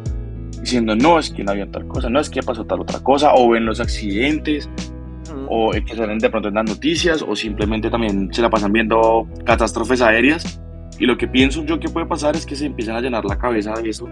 diciendo, 0.60 0.96
no, 0.96 1.20
es 1.20 1.30
que 1.30 1.44
no 1.44 1.52
había 1.52 1.70
tal 1.70 1.88
cosa, 1.88 2.10
no, 2.10 2.20
es 2.20 2.32
que 2.32 2.42
pasó 2.42 2.66
tal 2.66 2.82
otra 2.82 3.02
cosa, 3.02 3.36
o 3.36 3.50
ven 3.50 3.68
los 3.68 3.80
accidentes, 3.80 4.68
o 5.48 5.70
que 5.74 5.96
salen 5.96 6.18
de 6.18 6.32
pronto 6.32 6.48
en 6.48 6.56
las 6.56 6.66
noticias, 6.66 7.22
o 7.22 7.36
simplemente 7.36 7.92
también 7.92 8.34
se 8.34 8.42
la 8.42 8.50
pasan 8.50 8.74
viendo 8.74 9.28
catástrofes 9.46 10.02
aéreas. 10.02 10.60
Y 10.98 11.06
lo 11.06 11.20
que 11.20 11.28
pienso 11.28 11.64
yo 11.64 11.80
que 11.80 11.88
puede 11.88 12.08
pasar 12.08 12.36
es 12.36 12.48
que 12.48 12.56
se 12.56 12.66
empiezan 12.66 12.96
a 12.96 13.02
llenar 13.02 13.26
la 13.26 13.38
cabeza 13.38 13.74
de 13.74 13.92
eso, 13.92 14.10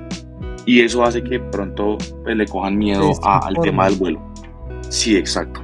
y 0.67 0.81
eso 0.81 1.03
hace 1.03 1.23
que 1.23 1.39
pronto 1.39 1.97
pues, 2.23 2.37
le 2.37 2.45
cojan 2.45 2.77
miedo 2.77 3.13
al 3.23 3.55
tema 3.63 3.89
del 3.89 3.97
vuelo. 3.97 4.21
Sí, 4.89 5.17
exacto. 5.17 5.59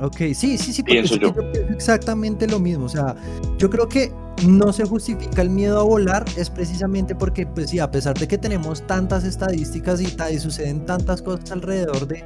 Ok, 0.00 0.16
sí, 0.34 0.58
sí, 0.58 0.72
sí, 0.72 0.82
porque 0.82 1.02
yo. 1.06 1.32
pienso 1.32 1.72
exactamente 1.72 2.46
lo 2.46 2.58
mismo. 2.58 2.84
O 2.84 2.88
sea, 2.88 3.16
yo 3.58 3.70
creo 3.70 3.88
que 3.88 4.12
no 4.46 4.72
se 4.72 4.84
justifica 4.84 5.40
el 5.40 5.50
miedo 5.50 5.80
a 5.80 5.82
volar, 5.82 6.24
es 6.36 6.50
precisamente 6.50 7.14
porque, 7.14 7.46
pues 7.46 7.70
sí, 7.70 7.78
a 7.78 7.90
pesar 7.90 8.18
de 8.18 8.28
que 8.28 8.36
tenemos 8.36 8.86
tantas 8.86 9.24
estadísticas 9.24 10.00
y, 10.00 10.14
y 10.32 10.38
suceden 10.38 10.84
tantas 10.84 11.22
cosas 11.22 11.50
alrededor 11.50 12.06
de, 12.06 12.22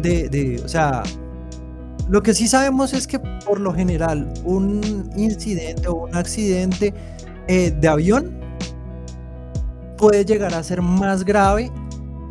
de, 0.00 0.28
de, 0.28 0.62
o 0.64 0.68
sea, 0.68 1.02
lo 2.08 2.22
que 2.22 2.34
sí 2.34 2.46
sabemos 2.46 2.92
es 2.94 3.06
que 3.06 3.18
por 3.18 3.60
lo 3.60 3.74
general 3.74 4.32
un 4.44 5.10
incidente 5.16 5.88
o 5.88 6.06
un 6.06 6.14
accidente 6.14 6.94
eh, 7.48 7.70
de 7.70 7.88
avión 7.88 8.38
puede 9.96 10.24
llegar 10.24 10.54
a 10.54 10.62
ser 10.62 10.80
más 10.80 11.24
grave 11.24 11.70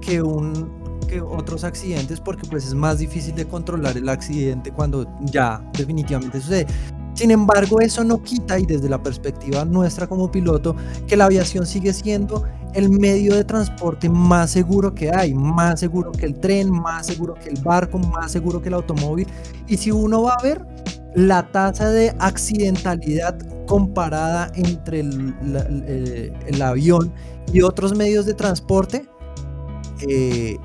que 0.01 0.21
un 0.21 0.76
que 1.07 1.21
otros 1.21 1.63
accidentes 1.63 2.19
porque 2.19 2.47
pues 2.47 2.65
es 2.65 2.73
más 2.73 2.99
difícil 2.99 3.33
de 3.35 3.47
controlar 3.47 3.97
el 3.97 4.09
accidente 4.09 4.71
cuando 4.71 5.07
ya 5.21 5.63
definitivamente 5.73 6.39
sucede. 6.41 6.67
Sin 7.17 7.31
embargo, 7.31 7.81
eso 7.81 8.03
no 8.03 8.21
quita, 8.21 8.59
y 8.59 8.67
desde 8.67 8.87
la 8.87 9.01
perspectiva 9.01 9.65
nuestra 9.65 10.05
como 10.05 10.29
piloto, 10.29 10.75
que 11.07 11.17
la 11.17 11.25
aviación 11.25 11.65
sigue 11.65 11.91
siendo 11.91 12.43
el 12.75 12.91
medio 12.91 13.33
de 13.33 13.43
transporte 13.43 14.07
más 14.07 14.51
seguro 14.51 14.93
que 14.93 15.09
hay, 15.09 15.33
más 15.33 15.79
seguro 15.79 16.11
que 16.11 16.27
el 16.27 16.39
tren, 16.39 16.69
más 16.69 17.07
seguro 17.07 17.33
que 17.33 17.49
el 17.49 17.59
barco, 17.63 17.97
más 17.97 18.31
seguro 18.31 18.61
que 18.61 18.67
el 18.67 18.75
automóvil. 18.75 19.27
Y 19.67 19.77
si 19.77 19.89
uno 19.89 20.21
va 20.21 20.33
a 20.33 20.43
ver 20.43 20.63
la 21.15 21.51
tasa 21.51 21.89
de 21.89 22.15
accidentalidad 22.19 23.35
comparada 23.65 24.51
entre 24.53 24.99
el, 24.99 25.33
eh, 25.87 26.31
el 26.45 26.61
avión 26.61 27.11
y 27.51 27.63
otros 27.63 27.95
medios 27.95 28.27
de 28.27 28.35
transporte, 28.35 29.09
eh, 30.07 30.57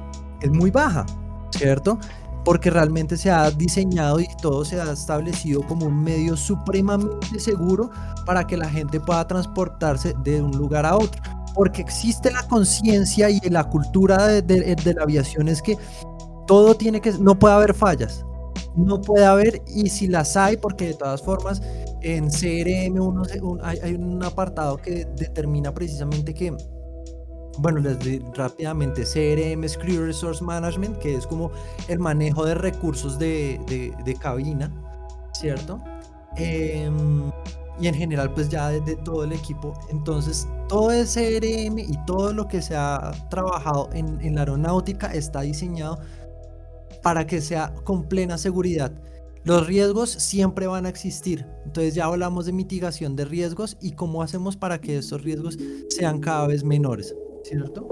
es 0.43 0.51
muy 0.51 0.71
baja, 0.71 1.07
¿cierto? 1.51 1.99
Porque 2.45 2.71
realmente 2.71 3.17
se 3.17 3.31
ha 3.31 3.51
diseñado 3.51 4.21
y 4.21 4.27
todo 4.41 4.65
se 4.65 4.81
ha 4.81 4.93
establecido 4.93 5.63
como 5.63 5.87
un 5.87 6.03
medio 6.03 6.37
supremamente 6.37 7.39
seguro 7.39 7.91
para 8.27 8.47
que 8.47 8.57
la 8.57 8.69
gente 8.69 8.99
pueda 9.01 9.27
transportarse 9.27 10.15
de 10.25 10.43
un 10.43 10.51
lugar 10.53 10.87
a 10.87 10.97
otro. 10.97 11.23
Porque 11.55 11.83
existe 11.83 12.31
la 12.31 12.43
conciencia 12.49 13.31
y 13.31 13.39
la 13.51 13.65
cultura 13.65 14.27
de, 14.27 14.77
la 14.97 15.03
aviación 15.03 15.49
es 15.49 15.63
que 15.63 15.77
todo 16.47 16.75
tiene 16.75 17.01
que, 17.01 17.13
no 17.13 17.39
puede 17.39 17.55
haber 17.55 17.75
fallas, 17.75 18.25
no 18.75 19.01
puede 19.01 19.25
haber 19.25 19.63
y 19.67 19.89
si 19.91 20.09
las 20.09 20.37
hay, 20.37 20.57
porque 20.57 20.89
de 20.89 20.95
todas 20.95 21.23
formas 21.23 21.63
en 22.01 22.31
CRM 22.31 23.01
uno, 23.01 23.23
hay, 23.63 23.95
un 23.95 24.23
apartado 24.25 24.79
que 24.79 25.05
determina 25.17 25.73
precisamente 25.73 26.35
que 26.35 26.57
bueno, 27.59 27.81
les 27.81 27.99
di 27.99 28.21
rápidamente 28.35 29.03
CRM 29.03 29.65
es 29.65 29.77
Crew 29.77 30.07
Resource 30.07 30.43
Management, 30.43 30.99
que 30.99 31.15
es 31.15 31.27
como 31.27 31.51
el 31.89 31.99
manejo 31.99 32.45
de 32.45 32.55
recursos 32.55 33.19
de, 33.19 33.61
de, 34.05 34.15
cabina, 34.15 34.71
¿cierto? 35.33 35.83
Em, 36.37 37.31
y 37.81 37.89
en 37.89 37.95
general 37.95 38.33
pues 38.33 38.49
ya 38.49 38.71
desde 38.71 38.97
todo 38.97 39.25
el 39.25 39.33
equipo. 39.33 39.75
Entonces 39.91 40.49
todo 40.69 40.91
ese 40.91 41.39
RM 41.41 41.79
y 41.79 41.99
todo 42.07 42.33
lo 42.33 42.49
que 42.49 42.63
se 42.63 42.75
ha 42.77 43.13
trabajado 43.29 43.91
en, 43.93 44.21
en 44.21 44.35
la 44.35 44.43
aeronáutica 44.43 45.13
está 45.13 45.43
diseñado 45.43 45.99
para 47.03 47.27
que 47.27 47.41
sea 47.41 47.75
con 47.85 48.05
plena 48.05 48.39
seguridad. 48.39 48.93
Los 49.45 49.67
riesgos 49.67 50.11
siempre 50.11 50.69
van 50.69 50.87
a 50.87 50.89
existir. 50.89 51.47
Entonces 51.65 51.95
ya 51.95 52.05
hablamos 52.05 52.47
de 52.47 52.53
mitigación 52.53 53.17
de 53.17 53.25
riesgos 53.25 53.77
y 53.81 53.93
cómo 53.93 54.23
hacemos 54.23 54.57
para 54.57 54.81
que 54.81 54.99
esos 54.99 55.23
riesgos 55.23 55.59
sean 55.89 56.21
cada 56.21 56.47
vez 56.47 56.63
menores, 56.63 57.15
¿cierto? 57.43 57.87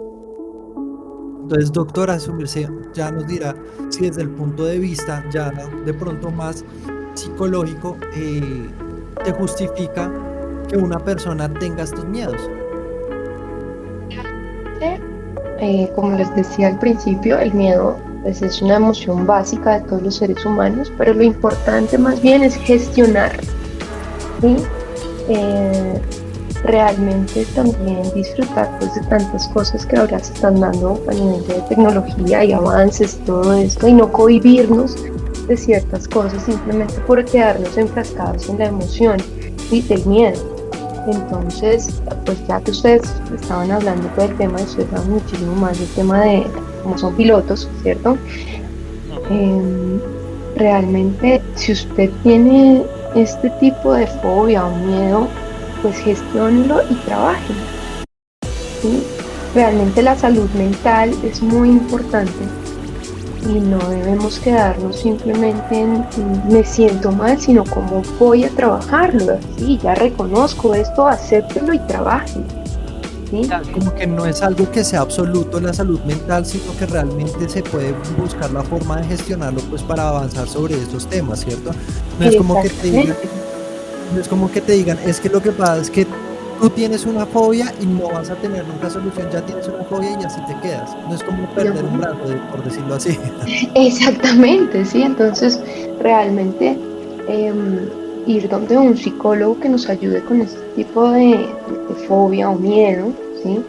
Entonces, 1.43 1.73
doctora, 1.73 2.17
ya 2.95 3.11
nos 3.11 3.27
dirá 3.27 3.55
si 3.89 4.03
desde 4.07 4.23
el 4.23 4.31
punto 4.31 4.65
de 4.65 4.79
vista 4.79 5.25
ya 5.33 5.51
de 5.85 5.93
pronto 5.95 6.31
más 6.31 6.65
psicológico 7.15 7.97
eh, 8.15 8.69
te 9.25 9.33
justifica 9.33 10.13
que 10.69 10.77
una 10.77 10.99
persona 10.99 11.53
tenga 11.55 11.83
estos 11.83 12.05
miedos. 12.07 12.41
Eh, 15.63 15.93
como 15.95 16.17
les 16.17 16.35
decía 16.35 16.69
al 16.69 16.79
principio, 16.79 17.39
el 17.39 17.53
miedo 17.53 17.99
pues 18.23 18.41
es 18.41 18.63
una 18.63 18.77
emoción 18.77 19.27
básica 19.27 19.79
de 19.79 19.87
todos 19.87 20.03
los 20.03 20.17
seres 20.17 20.45
humanos, 20.47 20.91
pero 20.97 21.13
lo 21.13 21.23
importante 21.23 21.99
más 21.99 22.21
bien 22.23 22.43
es 22.43 22.55
gestionar. 22.57 23.39
Eh, 25.29 26.01
realmente 26.65 27.45
también 27.55 28.03
disfrutar 28.15 28.71
pues, 28.79 28.95
de 28.95 29.01
tantas 29.03 29.49
cosas 29.49 29.87
que 29.87 29.97
ahora 29.97 30.19
se 30.19 30.33
están 30.33 30.61
dando 30.61 31.01
a 31.09 31.15
nivel 31.15 31.47
de 31.47 31.55
tecnología 31.69 32.45
y 32.45 32.53
avances 32.53 33.19
y 33.21 33.27
todo 33.27 33.53
esto, 33.55 33.89
y 33.89 33.95
no 33.95 34.11
cohibirnos 34.11 34.97
de 35.47 35.57
ciertas 35.57 36.07
cosas 36.07 36.43
simplemente 36.45 36.95
por 37.07 37.25
quedarnos 37.25 37.77
enfrascados 37.77 38.49
en 38.49 38.59
la 38.59 38.67
emoción 38.67 39.17
y 39.71 39.83
del 39.83 40.05
miedo. 40.07 40.39
Entonces, 41.07 42.01
pues 42.25 42.47
ya 42.47 42.61
que 42.61 42.71
ustedes 42.71 43.03
estaban 43.35 43.71
hablando 43.71 44.09
del 44.17 44.37
tema, 44.37 44.57
ustedes 44.61 44.89
saben 44.91 45.11
muchísimo 45.11 45.55
más 45.57 45.79
del 45.79 45.89
tema 45.89 46.21
de 46.21 46.47
como 46.83 46.99
son 46.99 47.15
pilotos, 47.15 47.69
¿cierto? 47.83 48.17
Em, 49.31 50.01
realmente, 50.57 51.41
si 51.55 51.73
usted 51.73 52.11
tiene 52.23 52.85
este 53.15 53.51
tipo 53.61 53.93
de 53.95 54.07
fobia 54.07 54.67
o 54.67 54.77
miedo, 54.77 55.27
pues 55.83 55.99
gestiónelo 55.99 56.83
y 56.89 56.95
trabaje. 57.07 57.55
Realmente 59.55 60.03
la 60.03 60.17
salud 60.17 60.49
mental 60.51 61.15
es 61.25 61.43
muy 61.43 61.71
importante 61.71 62.45
y 63.49 63.59
no 63.59 63.79
debemos 63.89 64.39
quedarnos 64.39 64.97
simplemente 64.97 65.81
en, 65.81 66.05
me 66.49 66.65
siento 66.65 67.11
mal, 67.11 67.41
sino 67.41 67.65
cómo 67.65 68.03
voy 68.19 68.45
a 68.45 68.51
trabajarlo. 68.51 69.39
Sí, 69.57 69.79
ya 69.83 69.95
reconozco 69.95 70.75
esto, 70.75 71.07
acéptelo 71.07 71.73
y 71.73 71.79
trabaje. 71.81 72.41
Como 73.73 73.95
que 73.95 74.09
no 74.09 74.27
es 74.27 74.43
algo 74.43 74.69
que 74.73 74.83
sea 74.83 75.03
absoluto 75.03 75.61
la 75.61 75.73
salud 75.73 76.01
mental, 76.01 76.45
sino 76.45 76.77
que 76.77 76.87
realmente 76.87 77.49
se 77.49 77.63
puede 77.63 77.95
buscar 78.19 78.51
la 78.51 78.63
forma 78.63 78.97
de 78.97 79.05
gestionarlo 79.07 79.61
pues 79.71 79.83
para 79.83 80.09
avanzar 80.09 80.49
sobre 80.49 80.75
estos 80.75 81.07
temas, 81.07 81.45
¿cierto? 81.45 81.71
No 82.19 82.27
es 82.27 82.37
como 82.37 82.61
que 82.61 82.69
te 82.69 82.91
digan, 82.91 83.17
no 84.13 84.21
es 84.21 84.29
como 84.29 84.51
que 84.51 84.61
te 84.61 84.73
digan, 84.73 84.99
es 85.05 85.21
que 85.21 85.29
lo 85.29 85.43
que 85.43 85.53
pasa 85.53 85.79
es 85.79 85.91
que 85.91 86.07
tú 86.61 86.69
tienes 86.69 87.07
una 87.07 87.25
fobia 87.25 87.73
y 87.81 87.87
no 87.87 88.09
vas 88.11 88.31
a 88.31 88.35
tener 88.37 88.67
nunca 88.67 88.91
solución, 88.91 89.29
ya 89.33 89.41
tienes 89.41 89.67
una 89.69 89.83
fobia 89.85 90.11
y 90.21 90.25
así 90.25 90.41
te 90.47 90.55
quedas. 90.61 90.95
No 91.09 91.15
es 91.15 91.23
como 91.23 91.49
perder 91.55 91.85
un 91.85 91.99
brazo, 91.99 92.19
por 92.51 92.63
decirlo 92.63 92.95
así. 92.95 93.19
Exactamente, 93.75 94.85
sí. 94.85 95.03
Entonces, 95.03 95.59
realmente 96.01 96.79
em, 97.29 97.89
ir 98.27 98.49
donde 98.49 98.77
un 98.77 98.97
psicólogo 98.97 99.59
que 99.61 99.69
nos 99.71 99.89
ayude 99.89 100.21
con 100.23 100.43
este 100.43 100.61
tipo 100.77 101.11
de, 101.11 101.47
fobia 102.07 102.51
o 102.51 102.57
miedo, 102.57 103.13
¿sí? 103.43 103.61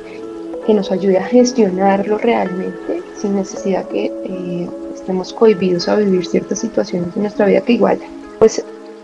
que 0.65 0.73
nos 0.73 0.91
ayude 0.91 1.17
a 1.17 1.23
gestionarlo 1.23 2.17
realmente 2.17 3.01
sin 3.17 3.35
necesidad 3.35 3.87
que 3.87 4.05
eh, 4.05 4.69
estemos 4.93 5.33
cohibidos 5.33 5.87
a 5.87 5.95
vivir 5.95 6.25
ciertas 6.25 6.59
situaciones 6.59 7.15
en 7.15 7.23
nuestra 7.23 7.45
vida 7.47 7.61
que 7.61 7.73
igual, 7.73 7.99
pues 8.37 8.63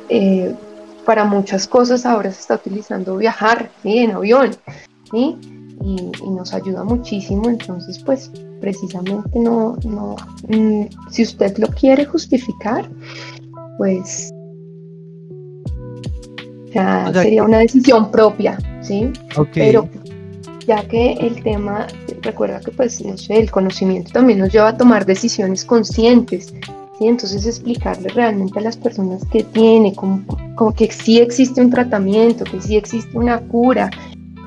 eh, 0.09 0.53
para 1.07 1.23
muchas 1.23 1.65
cosas 1.69 2.05
ahora 2.05 2.29
se 2.33 2.41
está 2.41 2.55
utilizando 2.55 3.15
viajar 3.15 3.71
en 3.85 4.11
avión 4.11 4.51
y, 5.13 5.37
nos 6.29 6.53
ayuda 6.53 6.83
muchísimo. 6.83 7.49
Entonces, 7.49 7.97
pues 7.99 8.29
precisamente 8.59 9.39
no, 9.39 9.77
no 9.85 10.17
mm, 10.49 10.87
si 11.09 11.23
usted 11.23 11.57
lo 11.59 11.67
quiere 11.67 12.03
justificar, 12.03 12.89
pues 13.77 14.33
ya 16.73 17.09
sería 17.13 17.43
una 17.43 17.59
decisión 17.59 18.11
propia, 18.11 18.57
¿sí? 18.81 19.09
Pero 19.53 19.87
ya 20.67 20.85
que 20.89 21.13
el 21.13 21.41
tema, 21.41 21.87
recuerda 22.21 22.59
que 22.59 22.71
pues, 22.71 22.99
no 23.05 23.17
sé, 23.17 23.39
el 23.39 23.49
conocimiento 23.49 24.11
también 24.11 24.39
nos 24.39 24.51
lleva 24.51 24.69
a 24.69 24.77
tomar 24.77 25.05
decisiones 25.05 25.63
conscientes, 25.63 26.53
entonces 27.05 27.45
explicarle 27.45 28.09
realmente 28.09 28.57
a 28.59 28.63
las 28.63 28.75
personas 28.75 29.23
que 29.31 29.43
tiene, 29.43 29.93
como, 29.93 30.23
que 30.75 30.91
sí 30.91 31.19
existe 31.19 31.61
un 31.61 31.69
tratamiento, 31.69 32.43
que 32.43 32.59
sí 32.59 32.75
existe 32.75 33.15
una 33.15 33.39
cura, 33.39 33.91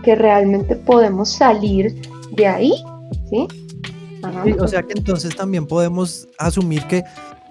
que 0.02 0.14
realmente 0.16 0.74
podemos 0.74 1.30
salir 1.30 2.00
de 2.32 2.46
ahí, 2.46 2.72
¿sí? 3.28 3.46
o 4.58 4.68
sea 4.68 4.82
que 4.82 4.94
entonces 4.96 5.34
también 5.34 5.66
podemos 5.66 6.28
asumir 6.38 6.82
que 6.84 7.04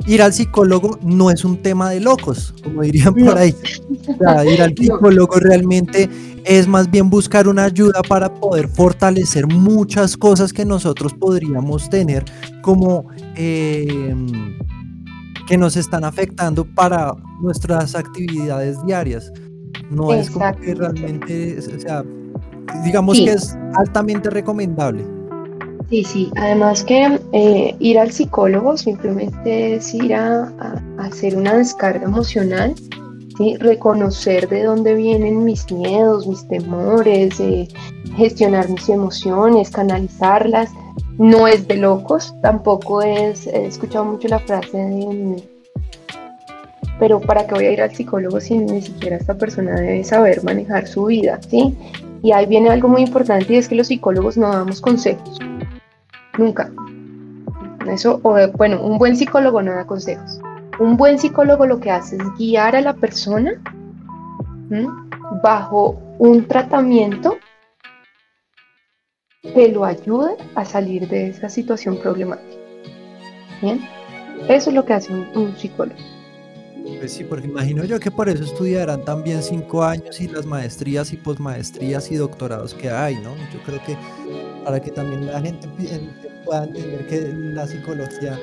ir 0.05 0.21
al 0.21 0.33
psicólogo 0.33 0.99
no 1.01 1.31
es 1.31 1.43
un 1.43 1.57
tema 1.57 1.89
de 1.89 1.99
locos, 1.99 2.53
como 2.63 2.81
dirían 2.81 3.13
por 3.13 3.37
ahí. 3.37 3.55
ir 4.51 4.61
al 4.61 4.75
psicólogo 4.75 5.39
realmente 5.39 6.09
es 6.45 6.67
más 6.67 6.89
bien 6.89 7.09
buscar 7.09 7.47
una 7.47 7.65
ayuda 7.65 8.01
para 8.07 8.33
poder 8.33 8.67
fortalecer 8.67 9.47
muchas 9.47 10.15
cosas 10.15 10.53
que 10.53 10.65
nosotros 10.65 11.13
podríamos 11.13 11.89
tener 11.89 12.25
como 12.61 13.05
eh, 13.35 14.15
que 15.49 15.57
nos 15.57 15.75
están 15.75 16.03
afectando 16.03 16.63
para 16.63 17.11
nuestras 17.41 17.95
actividades 17.95 18.77
diarias. 18.85 19.33
No 19.89 20.13
es 20.13 20.29
como 20.29 20.55
que 20.57 20.75
realmente, 20.75 21.57
o 21.57 21.79
sea, 21.79 22.05
digamos 22.83 23.17
que 23.17 23.31
es 23.31 23.57
altamente 23.75 24.29
recomendable. 24.29 25.03
Sí, 25.89 26.03
sí, 26.03 26.31
además 26.35 26.83
que 26.83 27.19
eh, 27.31 27.75
ir 27.79 27.97
al 27.97 28.11
psicólogo 28.11 28.77
simplemente 28.77 29.77
es 29.77 29.91
ir 29.95 30.13
a, 30.13 30.53
hacer 30.99 31.35
una 31.35 31.55
descarga 31.55 32.03
emocional, 32.05 32.75
¿sí? 33.39 33.57
reconocer 33.57 34.47
de 34.49 34.65
dónde 34.65 34.93
vienen 34.93 35.45
mis 35.45 35.71
miedos, 35.71 36.27
mis 36.27 36.47
temores, 36.47 37.39
eh, 37.39 37.67
gestionar 38.15 38.69
mis 38.69 38.87
emociones, 38.87 39.71
canalizarlas 39.71 40.69
no 41.19 41.47
es 41.47 41.67
de 41.67 41.75
locos, 41.75 42.33
tampoco 42.41 43.01
es, 43.01 43.45
he 43.45 43.65
escuchado 43.65 44.05
mucho 44.05 44.29
la 44.29 44.39
frase 44.39 44.77
de, 44.77 45.43
pero 46.97 47.19
¿para 47.19 47.45
qué 47.45 47.55
voy 47.55 47.65
a 47.65 47.71
ir 47.71 47.81
al 47.81 47.93
psicólogo 47.93 48.39
si 48.39 48.57
ni 48.57 48.81
siquiera 48.81 49.17
esta 49.17 49.37
persona 49.37 49.75
debe 49.75 50.03
saber 50.05 50.41
manejar 50.43 50.87
su 50.87 51.05
vida? 51.05 51.39
¿sí? 51.49 51.77
Y 52.23 52.31
ahí 52.31 52.45
viene 52.45 52.69
algo 52.69 52.87
muy 52.87 53.01
importante 53.01 53.53
y 53.53 53.57
es 53.57 53.67
que 53.67 53.75
los 53.75 53.87
psicólogos 53.87 54.37
no 54.37 54.49
damos 54.49 54.79
consejos, 54.79 55.37
nunca. 56.37 56.71
Eso, 57.89 58.21
o 58.23 58.35
bueno, 58.55 58.81
un 58.81 58.97
buen 58.97 59.17
psicólogo 59.17 59.61
no 59.61 59.73
da 59.73 59.85
consejos. 59.85 60.39
Un 60.79 60.95
buen 60.95 61.19
psicólogo 61.19 61.65
lo 61.65 61.81
que 61.81 61.91
hace 61.91 62.15
es 62.15 62.23
guiar 62.37 62.77
a 62.77 62.81
la 62.81 62.93
persona 62.93 63.61
bajo 65.43 65.99
un 66.17 66.47
tratamiento 66.47 67.37
que 69.41 69.69
lo 69.69 69.85
ayude 69.85 70.35
a 70.55 70.65
salir 70.65 71.07
de 71.07 71.29
esa 71.29 71.49
situación 71.49 71.97
problemática. 71.97 72.57
¿Bien? 73.61 73.81
Eso 74.49 74.69
es 74.69 74.75
lo 74.75 74.85
que 74.85 74.93
hace 74.93 75.13
un, 75.13 75.55
psicólogo. 75.57 75.99
Pues 76.99 77.13
sí, 77.13 77.23
porque 77.23 77.47
imagino 77.47 77.85
yo 77.85 77.99
que 77.99 78.11
por 78.11 78.27
eso 78.29 78.43
estudiarán 78.43 79.05
también 79.05 79.41
cinco 79.41 79.83
años 79.83 80.19
y 80.19 80.27
las 80.27 80.45
maestrías 80.45 81.13
y 81.13 81.17
posmaestrías 81.17 82.11
y 82.11 82.15
doctorados 82.15 82.73
que 82.73 82.89
hay, 82.89 83.15
¿no? 83.15 83.35
Yo 83.53 83.61
creo 83.65 83.81
que 83.85 83.97
para 84.65 84.81
que 84.81 84.91
también 84.91 85.27
la 85.27 85.39
gente 85.41 85.67
pueda 86.45 86.65
entender 86.65 87.07
que 87.07 87.33
la 87.33 87.67
psicología 87.67 88.39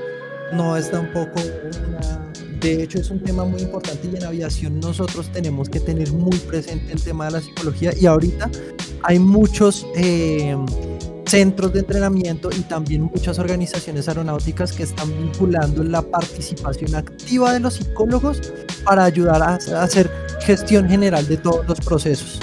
no 0.52 0.76
es 0.76 0.90
tampoco 0.90 1.40
una... 1.86 2.32
De 2.60 2.82
hecho, 2.82 2.98
es 2.98 3.10
un 3.10 3.20
tema 3.20 3.44
muy 3.44 3.60
importante 3.60 4.08
y 4.10 4.16
en 4.16 4.24
aviación 4.24 4.80
nosotros 4.80 5.30
tenemos 5.30 5.68
que 5.68 5.78
tener 5.78 6.10
muy 6.12 6.36
presente 6.38 6.92
el 6.92 7.02
tema 7.02 7.26
de 7.26 7.32
la 7.32 7.40
psicología 7.40 7.92
y 8.00 8.06
ahorita 8.06 8.50
hay 9.06 9.20
muchos 9.20 9.86
eh, 9.94 10.56
centros 11.26 11.72
de 11.72 11.80
entrenamiento 11.80 12.50
y 12.50 12.60
también 12.62 13.02
muchas 13.04 13.38
organizaciones 13.38 14.08
aeronáuticas 14.08 14.72
que 14.72 14.82
están 14.82 15.08
vinculando 15.16 15.84
la 15.84 16.02
participación 16.02 16.92
activa 16.96 17.52
de 17.52 17.60
los 17.60 17.74
psicólogos 17.74 18.52
para 18.84 19.04
ayudar 19.04 19.42
a 19.42 19.54
hacer 19.80 20.10
gestión 20.40 20.88
general 20.88 21.26
de 21.28 21.36
todos 21.36 21.66
los 21.68 21.80
procesos. 21.80 22.40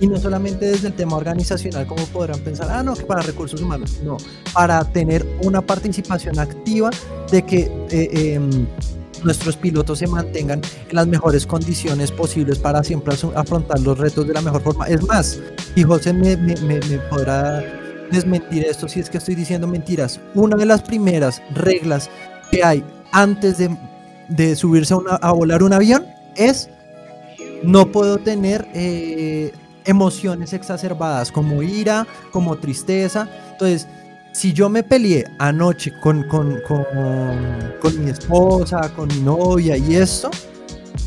Y 0.00 0.06
no 0.06 0.18
solamente 0.18 0.66
desde 0.66 0.88
el 0.88 0.94
tema 0.94 1.18
organizacional, 1.18 1.86
como 1.86 2.04
podrán 2.06 2.40
pensar, 2.40 2.68
ah, 2.70 2.82
no, 2.82 2.94
que 2.94 3.04
para 3.04 3.20
recursos 3.20 3.60
humanos, 3.60 3.98
no, 4.02 4.16
para 4.54 4.84
tener 4.84 5.26
una 5.42 5.60
participación 5.60 6.38
activa 6.38 6.90
de 7.30 7.42
que 7.42 7.70
eh, 7.90 8.34
em, 8.34 8.66
nuestros 9.26 9.56
pilotos 9.56 9.98
se 9.98 10.06
mantengan 10.06 10.62
en 10.88 10.96
las 10.96 11.06
mejores 11.06 11.46
condiciones 11.46 12.10
posibles 12.10 12.58
para 12.58 12.82
siempre 12.82 13.14
afrontar 13.34 13.80
los 13.80 13.98
retos 13.98 14.26
de 14.26 14.32
la 14.32 14.40
mejor 14.40 14.62
forma. 14.62 14.86
Es 14.86 15.02
más, 15.02 15.38
y 15.74 15.82
José 15.82 16.12
me, 16.12 16.36
me, 16.36 16.80
podrá 17.10 17.62
desmentir 18.10 18.64
esto 18.64 18.88
si 18.88 19.00
es 19.00 19.10
que 19.10 19.18
estoy 19.18 19.34
diciendo 19.34 19.66
mentiras. 19.66 20.20
Una 20.34 20.56
de 20.56 20.64
las 20.64 20.80
primeras 20.80 21.42
reglas 21.54 22.08
que 22.50 22.64
hay 22.64 22.84
antes 23.12 23.58
de, 24.28 24.56
subirse 24.56 24.94
a, 24.94 25.16
a, 25.16 25.32
volar 25.32 25.62
un 25.62 25.72
avión 25.72 26.06
es 26.36 26.70
no 27.62 27.90
puedo 27.90 28.18
tener 28.18 28.66
eh, 28.74 29.52
emociones 29.84 30.52
exacerbadas 30.52 31.32
como 31.32 31.62
ira, 31.62 32.06
como 32.30 32.56
tristeza. 32.56 33.28
Entonces, 33.52 33.88
si 34.36 34.52
yo 34.52 34.68
me 34.68 34.82
peleé 34.82 35.24
anoche 35.38 35.98
con, 35.98 36.24
con, 36.24 36.60
con, 36.60 36.84
con 37.80 38.04
mi 38.04 38.10
esposa, 38.10 38.92
con 38.94 39.08
mi 39.08 39.20
novia 39.20 39.78
y 39.78 39.96
esto, 39.96 40.30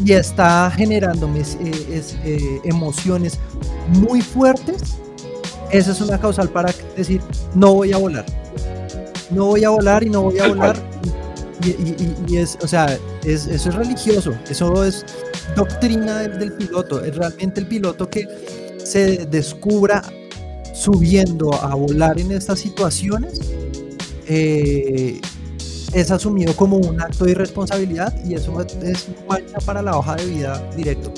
y 0.04 0.14
está 0.14 0.72
generándome 0.72 1.42
eh, 1.42 2.02
eh, 2.24 2.60
emociones 2.64 3.38
muy 3.90 4.24
fuertes, 4.24 4.96
esa 5.70 5.92
es 5.92 6.02
una 6.02 6.20
causal 6.20 6.50
para 6.50 6.74
decir, 6.98 7.22
no 7.54 7.76
voy 7.76 7.94
a 7.94 7.98
volar. 7.98 8.26
No 9.30 9.46
voy 9.46 9.64
a 9.64 9.70
volar 9.70 10.04
y 10.04 10.10
no 10.10 10.24
voy 10.24 10.40
a 10.40 10.48
volar. 10.48 10.76
Y, 11.64 12.36
es, 12.36 12.58
o 12.64 12.68
sea, 12.68 12.98
es, 13.24 13.46
eso 13.46 13.70
es 13.70 13.76
religioso, 13.76 14.34
eso 14.50 14.84
es 14.84 15.06
doctrina 15.56 16.18
del, 16.18 16.54
piloto, 16.54 17.06
es 17.06 17.16
realmente 17.16 17.60
el 17.60 17.68
piloto 17.68 18.10
que 18.10 18.28
se 18.84 19.28
descubra 19.28 20.02
subiendo 20.80 21.54
a 21.54 21.76
volar 21.76 22.20
en 22.20 22.32
estas 22.32 22.60
situaciones, 22.60 23.42
eh, 24.28 25.20
es 25.94 26.12
asumido 26.12 26.56
como 26.56 26.78
un 26.78 27.02
acto 27.02 27.26
de 27.26 27.32
irresponsabilidad 27.32 28.14
y 28.24 28.36
eso 28.36 28.62
es 28.62 29.10
mancha 29.28 29.58
para 29.66 29.82
la 29.82 29.98
hoja 29.98 30.16
de 30.16 30.26
vida 30.26 30.64
directo. 30.78 31.12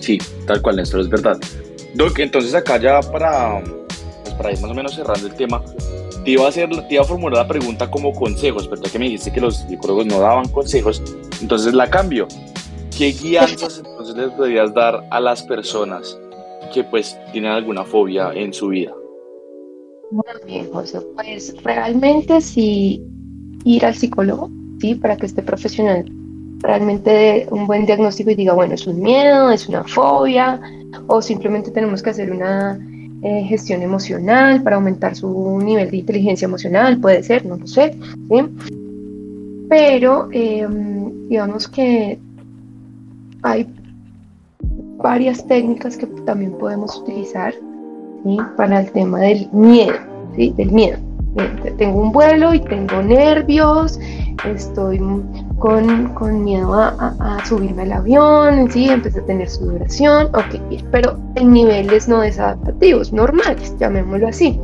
Sí, 0.00 0.18
tal 0.46 0.62
cual, 0.62 0.76
Néstor, 0.76 1.00
es 1.00 1.08
verdad. 1.08 1.38
Doc, 1.94 2.18
entonces 2.20 2.54
acá 2.54 2.80
ya 2.80 3.00
para, 3.00 3.62
pues 4.22 4.34
para 4.34 4.52
ir 4.52 4.60
más 4.60 4.70
o 4.70 4.74
menos 4.74 4.94
cerrando 4.94 5.26
el 5.26 5.34
tema, 5.34 5.62
te 6.24 6.30
iba 6.30 6.46
a, 6.46 6.48
hacer, 6.48 6.70
te 6.88 6.94
iba 6.94 7.02
a 7.02 7.06
formular 7.06 7.38
la 7.38 7.48
pregunta 7.48 7.90
como 7.90 8.12
consejos, 8.12 8.66
pero 8.68 8.80
que 8.80 8.98
me 8.98 9.06
dijiste 9.06 9.30
que 9.30 9.40
los 9.40 9.56
psicólogos 9.56 10.06
no 10.06 10.20
daban 10.20 10.48
consejos, 10.48 11.02
entonces 11.40 11.74
la 11.74 11.90
cambio. 11.90 12.28
¿Qué 12.96 13.12
guianzas 13.12 13.78
entonces 13.78 14.16
les 14.16 14.30
podrías 14.30 14.72
dar 14.72 15.06
a 15.10 15.20
las 15.20 15.42
personas 15.42 16.16
que 16.72 16.84
pues 16.84 17.18
tienen 17.32 17.52
alguna 17.52 17.84
fobia 17.84 18.32
en 18.34 18.52
su 18.52 18.68
vida? 18.68 18.92
Muy 20.10 20.24
bien, 20.46 20.70
José. 20.70 21.00
Pues 21.14 21.54
realmente 21.62 22.40
si 22.40 23.02
ir 23.64 23.84
al 23.84 23.94
psicólogo, 23.94 24.50
¿sí? 24.80 24.94
Para 24.94 25.16
que 25.16 25.26
este 25.26 25.42
profesional 25.42 26.04
realmente 26.58 27.10
dé 27.10 27.46
un 27.50 27.66
buen 27.66 27.86
diagnóstico 27.86 28.30
y 28.30 28.34
diga, 28.34 28.54
bueno, 28.54 28.74
es 28.74 28.86
un 28.86 29.00
miedo, 29.00 29.50
es 29.50 29.68
una 29.68 29.84
fobia, 29.84 30.60
o 31.06 31.20
simplemente 31.20 31.70
tenemos 31.70 32.02
que 32.02 32.10
hacer 32.10 32.30
una 32.30 32.78
eh, 33.22 33.44
gestión 33.44 33.82
emocional 33.82 34.62
para 34.62 34.76
aumentar 34.76 35.14
su 35.16 35.58
nivel 35.58 35.90
de 35.90 35.98
inteligencia 35.98 36.46
emocional, 36.46 36.98
puede 36.98 37.22
ser, 37.22 37.46
no 37.46 37.56
lo 37.56 37.66
sé, 37.66 37.96
¿sí? 38.28 38.42
Pero 39.68 40.28
em, 40.32 41.28
digamos 41.28 41.68
que 41.68 42.18
hay 43.42 43.66
varias 45.02 45.46
técnicas 45.46 45.96
que 45.96 46.06
también 46.06 46.52
podemos 46.52 46.96
utilizar 46.98 47.54
para 48.56 48.80
el 48.80 48.92
tema 48.92 49.20
del 49.20 49.48
miedo, 49.52 49.98
¿sí? 50.36 50.52
del 50.56 50.70
miedo. 50.72 50.98
Tengo 51.78 52.02
un 52.02 52.12
vuelo 52.12 52.52
y 52.52 52.60
tengo 52.60 53.02
nervios, 53.02 53.98
estoy 54.44 55.00
con, 55.58 56.44
miedo 56.44 56.74
a, 56.74 57.38
subirme 57.46 57.82
al 57.82 57.92
avión, 57.92 58.70
¿sí? 58.70 58.88
empecé 58.88 59.20
a 59.20 59.24
tener 59.24 59.48
sudoración, 59.48 60.26
ok, 60.26 60.60
pero 60.90 61.18
en 61.36 61.52
niveles 61.52 62.06
no 62.06 62.20
desadaptativos, 62.20 63.12
normales, 63.12 63.74
llamémoslo 63.78 64.28
así. 64.28 64.60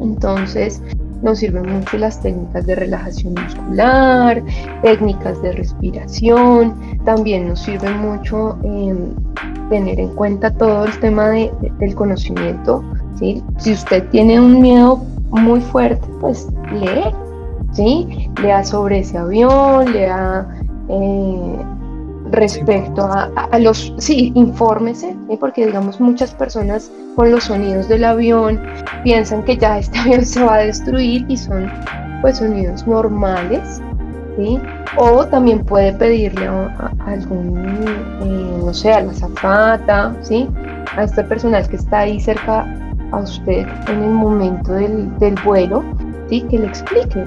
Entonces, 0.00 0.82
nos 1.22 1.38
sirven 1.38 1.70
mucho 1.70 1.98
las 1.98 2.20
técnicas 2.20 2.66
de 2.66 2.74
relajación 2.74 3.34
muscular, 3.34 4.42
técnicas 4.82 5.40
de 5.42 5.52
respiración, 5.52 6.74
también 7.04 7.48
nos 7.48 7.60
sirve 7.60 7.90
mucho 7.90 8.58
em, 8.62 9.14
tener 9.68 10.00
en 10.00 10.10
cuenta 10.14 10.50
todo 10.52 10.84
el 10.84 10.98
tema 11.00 11.28
del 11.28 11.94
conocimiento. 11.94 12.82
Si 13.18 13.72
usted 13.72 14.08
tiene 14.08 14.40
un 14.40 14.60
miedo 14.62 14.96
muy 15.30 15.60
fuerte, 15.60 16.06
pues 16.20 16.48
lee, 16.72 17.14
¿sí? 17.72 18.30
lea 18.42 18.64
sobre 18.64 19.00
ese 19.00 19.18
avión, 19.18 19.92
lea 19.92 20.46
eh, 20.88 21.56
respecto 22.30 23.04
a, 23.04 23.58
los, 23.58 23.92
sí, 23.98 24.32
infórmese, 24.34 25.16
porque 25.38 25.66
digamos 25.66 26.00
muchas 26.00 26.34
personas 26.34 26.90
con 27.16 27.30
los 27.30 27.44
sonidos 27.44 27.88
del 27.88 28.04
avión 28.04 28.60
piensan 29.02 29.42
que 29.44 29.56
ya 29.56 29.78
este 29.80 29.98
avión 29.98 30.24
se 30.24 30.42
va 30.42 30.56
a 30.56 30.58
destruir 30.58 31.24
y 31.28 31.36
son 31.36 31.70
pues 32.22 32.38
sonidos 32.38 32.86
normales, 32.86 33.80
¿sí? 34.36 34.58
O 34.96 35.24
también 35.26 35.64
puede 35.64 35.92
pedirle 35.94 36.46
a, 36.46 36.92
algún, 37.06 37.56
eh, 38.22 38.62
no 38.64 38.74
sé, 38.74 38.92
a 38.92 39.00
la 39.00 39.12
zafata, 39.12 40.14
¿sí? 40.20 40.48
A 40.96 41.04
este 41.04 41.24
personal 41.24 41.66
que 41.68 41.76
está 41.76 42.00
ahí 42.00 42.20
cerca 42.20 42.66
a 43.12 43.18
usted 43.18 43.66
en 43.88 44.02
el 44.02 44.10
momento 44.10 44.72
del, 44.72 45.18
del 45.18 45.34
vuelo, 45.44 45.82
¿sí? 46.28 46.42
Que 46.42 46.58
le 46.58 46.66
explique 46.66 47.24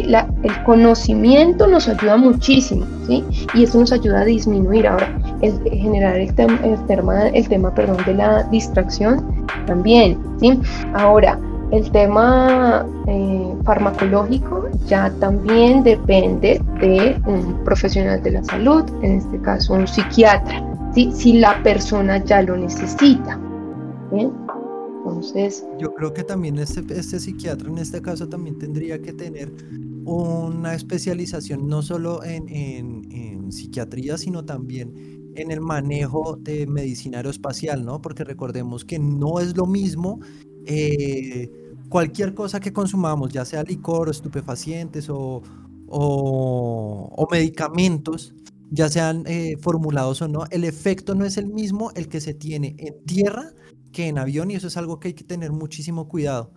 el 0.00 0.62
conocimiento 0.64 1.66
nos 1.66 1.88
ayuda 1.88 2.16
muchísimo, 2.16 2.86
¿sí? 3.06 3.24
Y 3.54 3.64
esto 3.64 3.78
nos 3.78 3.92
ayuda 3.92 4.20
a 4.20 4.24
disminuir 4.24 4.86
ahora, 4.86 5.14
el, 5.42 5.60
generar 5.70 6.16
el, 6.16 6.28
el, 6.64 6.86
tema, 6.86 7.28
el 7.28 7.48
tema 7.48 7.74
perdón, 7.74 7.98
de 8.06 8.14
la 8.14 8.42
distracción 8.44 9.46
también, 9.66 10.18
¿sí? 10.40 10.58
Ahora, 10.94 11.38
el 11.72 11.90
tema 11.90 12.86
eh, 13.06 13.54
farmacológico 13.64 14.68
ya 14.86 15.10
también 15.20 15.82
depende 15.82 16.60
de 16.80 17.20
un 17.26 17.64
profesional 17.64 18.22
de 18.22 18.32
la 18.32 18.44
salud, 18.44 18.84
en 19.02 19.18
este 19.18 19.40
caso 19.40 19.72
un 19.72 19.88
psiquiatra, 19.88 20.62
¿sí? 20.94 21.10
si 21.12 21.34
la 21.34 21.62
persona 21.62 22.18
ya 22.18 22.42
lo 22.42 22.56
necesita. 22.58 23.38
Yo 25.78 25.94
creo 25.94 26.12
que 26.12 26.24
también 26.24 26.58
este, 26.58 26.80
este 26.98 27.20
psiquiatra 27.20 27.68
en 27.68 27.78
este 27.78 28.00
caso 28.00 28.28
también 28.28 28.58
tendría 28.58 29.00
que 29.00 29.12
tener 29.12 29.52
una 30.04 30.74
especialización 30.74 31.68
no 31.68 31.82
solo 31.82 32.24
en, 32.24 32.48
en, 32.48 33.52
psiquiatría, 33.52 34.16
sino 34.16 34.46
también 34.46 35.30
en 35.34 35.50
el 35.50 35.60
manejo 35.60 36.38
de 36.40 36.66
medicina 36.66 37.18
aeroespacial, 37.18 37.84
¿no? 37.84 38.00
Porque 38.00 38.24
recordemos 38.24 38.84
que 38.84 38.98
no 38.98 39.40
es 39.40 39.54
lo 39.54 39.66
mismo 39.66 40.20
eh, 40.64 41.50
cualquier 41.90 42.32
cosa 42.34 42.60
que 42.60 42.72
consumamos, 42.72 43.30
ya 43.30 43.44
sea 43.44 43.62
licor 43.62 44.08
o 44.08 44.10
estupefacientes 44.10 45.10
o, 45.10 45.42
o, 45.88 47.28
medicamentos, 47.30 48.34
ya 48.70 48.88
sean 48.88 49.24
eh, 49.26 49.58
formulados 49.60 50.22
o 50.22 50.28
no, 50.28 50.44
el 50.50 50.64
efecto 50.64 51.14
no 51.14 51.26
es 51.26 51.36
el 51.36 51.46
mismo 51.46 51.90
el 51.94 52.08
que 52.08 52.22
se 52.22 52.32
tiene 52.32 52.74
en 52.78 53.04
tierra 53.04 53.52
que 53.92 54.08
en 54.08 54.18
avión 54.18 54.50
y 54.50 54.54
eso 54.54 54.66
es 54.66 54.76
algo 54.76 54.98
que 54.98 55.08
hay 55.08 55.14
que 55.14 55.24
tener 55.24 55.52
muchísimo 55.52 56.08
cuidado. 56.08 56.52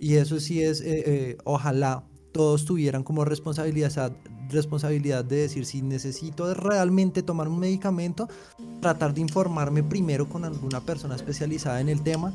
Y 0.00 0.14
eso 0.14 0.40
sí 0.40 0.62
es, 0.62 0.80
eh, 0.80 1.36
ojalá 1.44 2.04
todos 2.32 2.64
tuvieran 2.64 3.02
como 3.02 3.24
responsabilidad, 3.24 4.12
responsabilidad 4.48 5.24
de 5.24 5.36
decir 5.36 5.66
si 5.66 5.82
necesito 5.82 6.52
realmente 6.54 7.22
tomar 7.22 7.48
un 7.48 7.58
medicamento, 7.58 8.28
tratar 8.80 9.14
de 9.14 9.20
informarme 9.20 9.82
primero 9.82 10.28
con 10.28 10.44
alguna 10.44 10.80
persona 10.80 11.16
especializada 11.16 11.80
en 11.80 11.88
el 11.88 12.02
tema. 12.02 12.34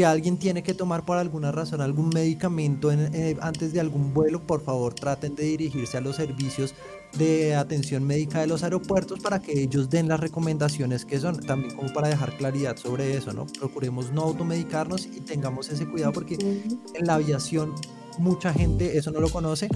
Si 0.00 0.04
alguien 0.04 0.38
tiene 0.38 0.62
que 0.62 0.72
tomar 0.72 1.04
por 1.04 1.18
alguna 1.18 1.52
razón 1.52 1.82
algún 1.82 2.08
medicamento 2.08 2.90
eh, 2.90 3.36
antes 3.42 3.74
de 3.74 3.80
algún 3.80 4.14
vuelo, 4.14 4.46
por 4.46 4.64
favor 4.64 4.94
traten 4.94 5.34
de 5.34 5.42
dirigirse 5.42 5.98
a 5.98 6.00
los 6.00 6.16
servicios 6.16 6.74
de 7.18 7.54
atención 7.54 8.06
médica 8.06 8.40
de 8.40 8.46
los 8.46 8.62
aeropuertos 8.62 9.20
para 9.20 9.42
que 9.42 9.60
ellos 9.60 9.90
den 9.90 10.08
las 10.08 10.18
recomendaciones 10.18 11.04
que 11.04 11.20
son, 11.20 11.38
también 11.40 11.76
como 11.76 11.92
para 11.92 12.08
dejar 12.08 12.34
claridad 12.38 12.78
sobre 12.78 13.14
eso, 13.14 13.34
¿no? 13.34 13.44
Procuremos 13.44 14.10
no 14.10 14.22
automedicarnos 14.22 15.04
y 15.04 15.20
tengamos 15.20 15.68
ese 15.68 15.86
cuidado 15.86 16.14
porque 16.14 16.38
en 16.38 17.06
la 17.06 17.16
aviación 17.16 17.74
mucha 18.16 18.54
gente 18.54 18.96
eso 18.96 19.10
no 19.10 19.20
lo 19.20 19.28
conoce. 19.28 19.68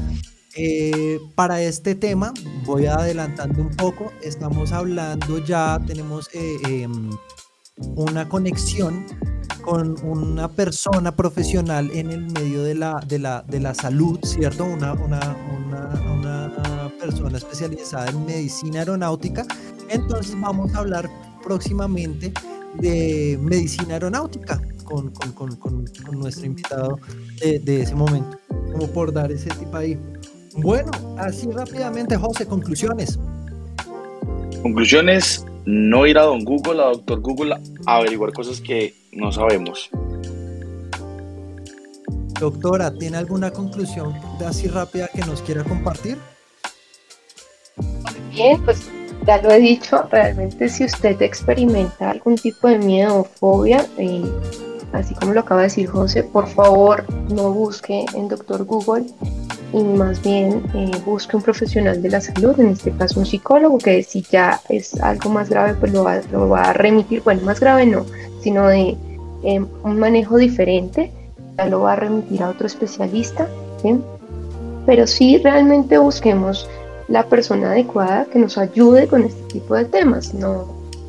Eh, 0.56 1.18
para 1.34 1.60
este 1.60 1.94
tema, 1.94 2.32
voy 2.64 2.86
adelantando 2.86 3.60
un 3.60 3.76
poco, 3.76 4.10
estamos 4.22 4.72
hablando 4.72 5.44
ya, 5.44 5.78
tenemos 5.86 6.30
eh, 6.32 6.56
em, 6.66 7.10
una 7.94 8.26
conexión 8.26 9.04
con 9.64 9.96
una 10.04 10.48
persona 10.48 11.16
profesional 11.16 11.90
en 11.92 12.10
el 12.10 12.30
medio 12.32 12.62
de 12.62 12.74
la, 12.74 13.00
de 13.08 13.18
la, 13.18 13.42
de 13.48 13.60
la 13.60 13.74
salud, 13.74 14.18
¿cierto? 14.22 14.64
Una, 14.64 14.92
una, 14.92 15.36
una, 15.66 16.90
persona 17.00 17.36
especializada 17.36 18.08
en 18.08 18.24
medicina 18.24 18.78
aeronáutica. 18.78 19.46
Entonces 19.90 20.34
vamos 20.40 20.74
a 20.74 20.78
hablar 20.78 21.10
próximamente 21.42 22.32
de 22.80 23.38
medicina 23.42 23.94
aeronáutica 23.94 24.58
con, 24.84 25.10
con, 25.10 25.32
con, 25.32 25.56
con 25.56 26.18
nuestro 26.18 26.46
invitado 26.46 26.98
de, 27.42 27.58
de, 27.58 27.82
ese 27.82 27.94
momento, 27.94 28.38
como 28.72 28.86
por 28.88 29.12
dar 29.12 29.30
ese 29.30 29.50
tipo 29.50 29.76
ahí. 29.76 29.98
Bueno, 30.56 30.90
así 31.18 31.50
rápidamente, 31.50 32.16
José, 32.16 32.46
conclusiones. 32.46 33.18
Conclusiones, 34.62 35.44
no 35.66 36.06
ir 36.06 36.18
a 36.18 36.22
don 36.22 36.44
Google, 36.44 36.82
a 36.82 36.86
doctor 36.86 37.20
Google, 37.20 37.54
a 37.86 37.96
averiguar 37.96 38.32
cosas 38.32 38.60
que 38.60 38.94
no 39.12 39.32
sabemos. 39.32 39.90
Doctora, 42.40 42.92
¿tiene 42.92 43.16
alguna 43.16 43.50
conclusión 43.50 44.14
de 44.38 44.46
así 44.46 44.66
rápida 44.66 45.08
que 45.08 45.20
nos 45.20 45.40
quiera 45.42 45.64
compartir? 45.64 46.18
Bien, 48.32 48.62
pues 48.64 48.90
ya 49.26 49.40
lo 49.40 49.50
he 49.50 49.60
dicho, 49.60 50.02
realmente 50.10 50.68
si 50.68 50.84
usted 50.84 51.20
experimenta 51.22 52.10
algún 52.10 52.34
tipo 52.36 52.68
de 52.68 52.78
miedo 52.78 53.20
o 53.20 53.24
fobia, 53.24 53.86
eh, 53.96 54.24
así 54.92 55.14
como 55.14 55.32
lo 55.32 55.40
acaba 55.40 55.62
de 55.62 55.68
decir 55.68 55.88
José, 55.88 56.24
por 56.24 56.48
favor 56.48 57.04
no 57.30 57.50
busque 57.52 58.04
en 58.14 58.28
Doctor 58.28 58.64
Google 58.64 59.06
y 59.74 59.82
más 59.82 60.22
bien 60.22 60.62
eh, 60.72 60.90
busque 61.04 61.36
un 61.36 61.42
profesional 61.42 62.00
de 62.00 62.08
la 62.08 62.20
salud, 62.20 62.58
en 62.60 62.68
este 62.68 62.92
caso 62.92 63.18
un 63.18 63.26
psicólogo, 63.26 63.78
que 63.78 64.04
si 64.04 64.22
ya 64.22 64.60
es 64.68 64.94
algo 65.02 65.30
más 65.30 65.50
grave, 65.50 65.74
pues 65.74 65.92
lo 65.92 66.04
va, 66.04 66.62
a 66.62 66.72
remitir, 66.72 67.22
bueno, 67.22 67.42
más 67.42 67.58
grave 67.58 67.84
no, 67.84 68.06
sino 68.40 68.68
de 68.68 68.96
eh, 69.42 69.64
un 69.82 69.98
manejo 69.98 70.36
diferente, 70.36 71.10
ya 71.58 71.66
lo 71.66 71.80
va 71.80 71.94
a 71.94 71.96
remitir 71.96 72.42
a 72.44 72.50
otro 72.50 72.68
especialista, 72.68 73.48
pero 74.86 75.06
sí 75.08 75.38
realmente 75.38 75.98
busquemos 75.98 76.68
la 77.08 77.24
persona 77.24 77.72
adecuada 77.72 78.26
que 78.26 78.38
nos 78.38 78.56
ayude 78.56 79.08
con 79.08 79.24
este 79.24 79.42
tipo 79.54 79.74
de 79.74 79.86
temas. 79.86 80.34
No, 80.34 80.66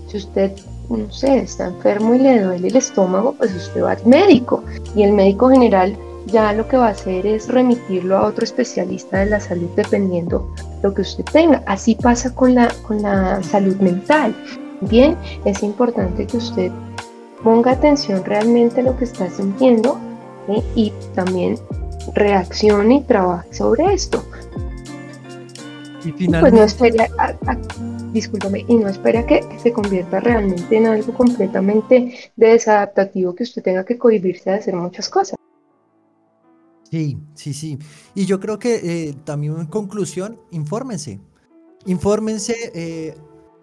si 0.08 0.18
usted, 0.18 0.52
no 0.90 1.12
sé, 1.12 1.38
está 1.38 1.68
enfermo 1.68 2.16
y 2.16 2.20
le 2.20 2.42
duele 2.42 2.68
el 2.68 2.76
estómago, 2.76 3.34
pues 3.34 3.54
usted 3.56 3.84
va 3.84 3.92
al 3.92 4.06
médico. 4.06 4.64
Y 4.96 5.04
el 5.04 5.14
médico 5.14 5.50
general 5.50 5.96
ya 6.26 6.54
lo 6.54 6.68
que 6.68 6.78
va 6.78 6.88
a 6.88 6.92
hacer 6.92 7.26
es 7.26 7.48
remitirlo 7.48 8.18
a 8.18 8.26
otro 8.26 8.44
especialista 8.44 9.20
de 9.20 9.28
la 9.28 9.40
salud 9.40 9.70
dependiendo 9.76 10.54
lo 10.82 10.94
que 10.94 11.02
usted 11.02 11.24
tenga. 11.26 11.64
Así 11.66 11.96
pasa 11.96 12.34
con 12.34 12.56
la, 12.56 12.74
con 12.88 13.02
la 13.02 13.42
salud 13.44 13.76
mental. 13.78 14.36
Bien, 14.82 15.18
es 15.46 15.64
importante 15.64 16.28
que 16.28 16.38
usted 16.38 16.72
ponga 17.44 17.72
atención 17.72 18.24
realmente 18.26 18.82
a 18.82 18.84
lo 18.84 18.98
que 18.98 19.06
está 19.06 19.30
sintiendo 19.30 20.00
y 20.76 20.92
también 21.14 21.58
reaccione 22.14 22.96
y 22.96 23.02
trabaje 23.02 23.54
sobre 23.54 23.94
esto. 23.94 24.24
Y 26.04 26.12
finalmente... 26.12 26.40
Pues 26.42 26.54
no 26.54 26.64
espera, 26.64 27.08
discúlpame, 28.12 28.66
y 28.68 28.76
no 28.76 28.90
espera 28.90 29.26
que, 29.26 29.44
se 29.62 29.72
convierta 29.72 30.20
realmente 30.20 30.76
en 30.76 30.88
algo 30.88 31.14
completamente 31.14 32.14
desadaptativo 32.36 33.34
que 33.36 33.44
usted 33.44 33.64
tenga 33.64 33.86
que 33.86 33.98
cohibirse 33.98 34.50
de 34.50 34.58
hacer 34.58 34.76
muchas 34.76 35.10
cosas. 35.10 35.38
Sí, 36.90 37.18
sí, 37.34 37.54
sí. 37.54 37.80
Y 38.14 38.26
yo 38.26 38.40
creo 38.40 38.60
que 38.60 38.76
eh, 39.10 39.16
también 39.24 39.60
en 39.60 39.66
conclusión, 39.66 40.40
infórmense. 40.52 41.20
Infórmense. 41.86 42.56
Eh, 42.74 43.18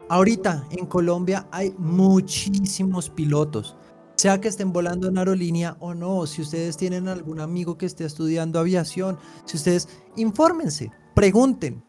ahorita 0.08 0.66
en 0.70 0.86
Colombia 0.86 1.48
hay 1.50 1.74
muchísimos 1.78 3.08
pilotos, 3.08 3.76
sea 4.16 4.40
que 4.40 4.48
estén 4.48 4.72
volando 4.72 5.08
en 5.08 5.18
aerolínea 5.18 5.76
o 5.80 5.94
no. 5.94 6.26
Si 6.26 6.42
ustedes 6.42 6.76
tienen 6.76 7.08
algún 7.08 7.40
amigo 7.40 7.78
que 7.78 7.86
esté 7.86 8.04
estudiando 8.04 8.58
aviación, 8.58 9.18
si 9.46 9.56
ustedes, 9.56 9.88
infórmense, 10.16 10.90
pregunten, 11.14 11.82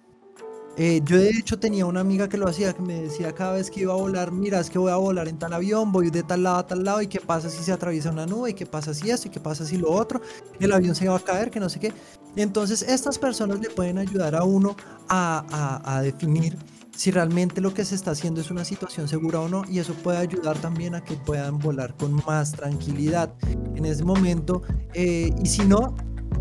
eh, 0.75 1.01
yo 1.05 1.17
de 1.17 1.29
hecho 1.29 1.59
tenía 1.59 1.85
una 1.85 1.99
amiga 1.99 2.27
que 2.27 2.37
lo 2.37 2.47
hacía, 2.47 2.73
que 2.73 2.81
me 2.81 3.01
decía 3.01 3.33
cada 3.33 3.53
vez 3.53 3.69
que 3.69 3.81
iba 3.81 3.93
a 3.93 3.97
volar, 3.97 4.31
mira, 4.31 4.59
es 4.59 4.71
que 4.71 4.79
voy 4.79 4.91
a 4.91 4.95
volar 4.95 5.27
en 5.27 5.37
tal 5.37 5.53
avión, 5.53 5.91
voy 5.91 6.09
de 6.09 6.23
tal 6.23 6.43
lado 6.43 6.57
a 6.57 6.67
tal 6.67 6.83
lado, 6.83 7.01
y 7.01 7.07
qué 7.07 7.19
pasa 7.19 7.49
si 7.49 7.63
se 7.63 7.71
atraviesa 7.71 8.09
una 8.09 8.25
nube, 8.25 8.51
y 8.51 8.53
qué 8.55 8.65
pasa 8.65 8.93
si 8.93 9.11
esto, 9.11 9.27
y 9.27 9.31
qué 9.31 9.39
pasa 9.39 9.65
si 9.65 9.77
lo 9.77 9.91
otro, 9.91 10.21
el 10.59 10.71
avión 10.71 10.95
se 10.95 11.07
va 11.07 11.15
a 11.15 11.19
caer, 11.19 11.51
que 11.51 11.59
no 11.59 11.69
sé 11.69 11.79
qué. 11.79 11.93
Entonces 12.35 12.81
estas 12.81 13.19
personas 13.19 13.59
le 13.59 13.69
pueden 13.69 13.99
ayudar 13.99 14.35
a 14.35 14.43
uno 14.43 14.75
a, 15.09 15.81
a, 15.83 16.01
definir 16.01 16.57
si 16.95 17.11
realmente 17.11 17.61
lo 17.61 17.73
que 17.73 17.85
se 17.85 17.93
está 17.95 18.11
haciendo 18.11 18.41
es 18.41 18.49
una 18.49 18.65
situación 18.65 19.07
segura 19.07 19.41
o 19.41 19.47
no, 19.47 19.63
y 19.69 19.77
eso 19.77 19.93
puede 19.93 20.17
ayudar 20.17 20.57
también 20.57 20.95
a 20.95 21.03
que 21.03 21.15
puedan 21.15 21.59
volar 21.59 21.95
con 21.97 22.13
más 22.25 22.51
tranquilidad 22.53 23.31
en 23.75 23.85
ese 23.85 24.03
momento, 24.03 24.63
eh, 24.95 25.29
y 25.43 25.45
si 25.47 25.65
no, 25.65 25.95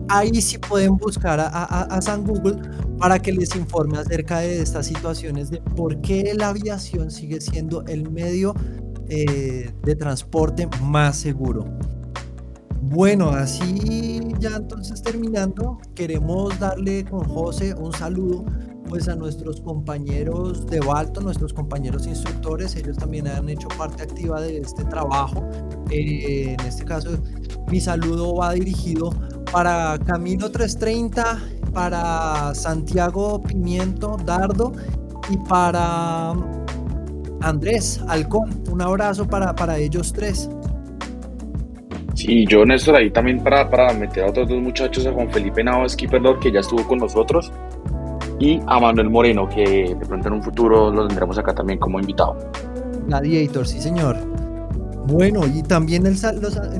ahí 0.08 0.40
sí 0.40 0.58
pueden 0.58 0.96
buscar 0.96 1.40
a, 1.40 2.00
San 2.02 2.24
Google 2.24 2.60
para 2.98 3.18
que 3.18 3.32
les 3.32 3.54
informe 3.56 3.98
acerca 3.98 4.40
de 4.40 4.62
estas 4.62 4.86
situaciones, 4.86 5.50
de 5.50 5.60
por 5.60 6.00
qué 6.00 6.34
la 6.36 6.48
aviación 6.48 7.10
sigue 7.10 7.40
siendo 7.40 7.84
el 7.86 8.10
medio 8.10 8.54
eh, 9.08 9.70
de 9.82 9.96
transporte 9.96 10.68
más 10.82 11.16
seguro. 11.16 11.64
Bueno, 12.80 13.30
así 13.30 14.20
ya 14.38 14.56
entonces 14.56 15.02
terminando, 15.02 15.78
queremos 15.94 16.58
darle 16.58 17.04
con 17.04 17.24
José 17.24 17.74
un 17.74 17.92
saludo 17.92 18.44
pues 18.92 19.08
a 19.08 19.16
nuestros 19.16 19.58
compañeros 19.62 20.66
de 20.66 20.78
Balto, 20.78 21.22
nuestros 21.22 21.54
compañeros 21.54 22.06
instructores, 22.06 22.76
ellos 22.76 22.98
también 22.98 23.26
han 23.26 23.48
hecho 23.48 23.66
parte 23.68 24.02
activa 24.02 24.38
de 24.42 24.58
este 24.58 24.84
trabajo. 24.84 25.48
Eh, 25.88 26.54
en 26.58 26.66
este 26.66 26.84
caso, 26.84 27.08
mi 27.70 27.80
saludo 27.80 28.36
va 28.36 28.52
dirigido 28.52 29.08
para 29.50 29.98
Camilo 30.04 30.50
330, 30.50 31.40
para 31.72 32.54
Santiago 32.54 33.42
Pimiento 33.42 34.18
Dardo 34.26 34.72
y 35.30 35.38
para 35.48 36.34
Andrés 37.40 37.98
Halcón. 38.08 38.62
Un 38.70 38.82
abrazo 38.82 39.26
para, 39.26 39.54
para 39.54 39.78
ellos 39.78 40.12
tres. 40.12 40.50
Sí, 42.12 42.44
yo 42.46 42.66
Néstor 42.66 42.96
ahí 42.96 43.10
también 43.10 43.42
para, 43.42 43.70
para 43.70 43.94
meter 43.94 44.24
a 44.24 44.28
otros 44.28 44.50
dos 44.50 44.60
muchachos, 44.60 45.06
a 45.06 45.12
Juan 45.12 45.30
Felipe 45.30 45.64
Navas, 45.64 45.92
Skipper 45.92 46.20
que 46.42 46.52
ya 46.52 46.60
estuvo 46.60 46.86
con 46.86 46.98
nosotros, 46.98 47.50
y 48.42 48.60
a 48.66 48.80
Manuel 48.80 49.08
Moreno, 49.08 49.48
que 49.48 49.94
de 49.96 50.06
pronto 50.06 50.26
en 50.26 50.34
un 50.34 50.42
futuro 50.42 50.90
lo 50.90 51.06
tendremos 51.06 51.38
acá 51.38 51.54
también 51.54 51.78
como 51.78 52.00
invitado. 52.00 52.36
Gladiator, 53.06 53.66
sí 53.66 53.80
señor. 53.80 54.16
Bueno, 55.06 55.46
y 55.46 55.62
también 55.62 56.06
el, 56.06 56.16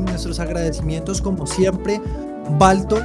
nuestros 0.00 0.40
agradecimientos 0.40 1.22
como 1.22 1.46
siempre 1.46 2.00
Balto 2.58 2.98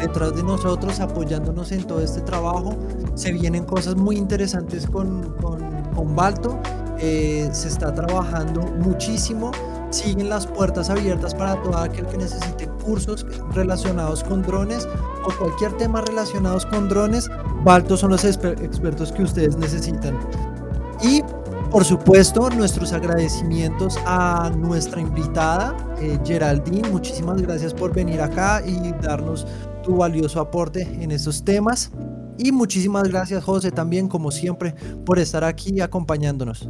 detrás 0.00 0.34
de 0.34 0.42
nosotros 0.42 0.98
apoyándonos 0.98 1.70
en 1.70 1.84
todo 1.84 2.00
este 2.00 2.20
trabajo. 2.22 2.76
Se 3.14 3.32
vienen 3.32 3.64
cosas 3.64 3.94
muy 3.94 4.16
interesantes 4.16 4.86
con, 4.86 5.32
con, 5.40 6.16
Balto. 6.16 6.58
Eh, 6.98 7.48
se 7.52 7.68
está 7.68 7.94
trabajando 7.94 8.62
muchísimo. 8.62 9.52
Siguen 9.90 10.28
las 10.28 10.46
puertas 10.46 10.90
abiertas 10.90 11.34
para 11.34 11.60
todo 11.62 11.76
aquel 11.76 12.06
que 12.06 12.18
necesite 12.18 12.68
cursos 12.84 13.26
relacionados 13.52 14.24
con 14.24 14.42
drones 14.42 14.88
o 15.24 15.32
cualquier 15.38 15.72
tema 15.76 16.00
relacionados 16.00 16.64
con 16.66 16.88
drones. 16.88 17.28
Balto 17.64 17.96
son 17.96 18.10
los 18.10 18.24
expertos 18.24 19.12
que 19.12 19.22
ustedes 19.22 19.56
necesitan. 19.56 20.18
Y 21.02 21.22
por 21.70 21.84
supuesto, 21.84 22.50
nuestros 22.50 22.92
agradecimientos 22.92 23.96
a 24.04 24.50
nuestra 24.50 25.00
invitada, 25.00 25.76
eh, 26.00 26.18
Geraldine. 26.24 26.88
Muchísimas 26.88 27.40
gracias 27.40 27.72
por 27.72 27.94
venir 27.94 28.20
acá 28.20 28.60
y 28.66 28.92
darnos 29.00 29.46
tu 29.84 29.96
valioso 29.96 30.40
aporte 30.40 30.82
en 30.82 31.12
estos 31.12 31.44
temas. 31.44 31.92
Y 32.38 32.50
muchísimas 32.50 33.08
gracias, 33.08 33.44
José, 33.44 33.70
también, 33.70 34.08
como 34.08 34.32
siempre, 34.32 34.74
por 35.04 35.20
estar 35.20 35.44
aquí 35.44 35.80
acompañándonos. 35.80 36.68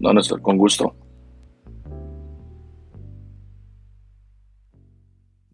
No, 0.00 0.12
Néstor, 0.12 0.40
con 0.40 0.56
gusto. 0.56 0.94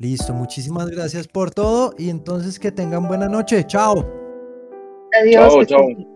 Listo, 0.03 0.35
muchísimas 0.35 0.91
gracias 0.91 1.29
por 1.29 1.53
todo 1.53 1.95
y 1.97 2.11
entonces 2.11 2.59
que 2.59 2.73
tengan 2.73 3.07
buena 3.07 3.29
noche. 3.29 3.65
Chao. 3.69 4.05
Adiós. 5.21 5.53
Chao, 5.53 5.65
chao. 5.65 6.12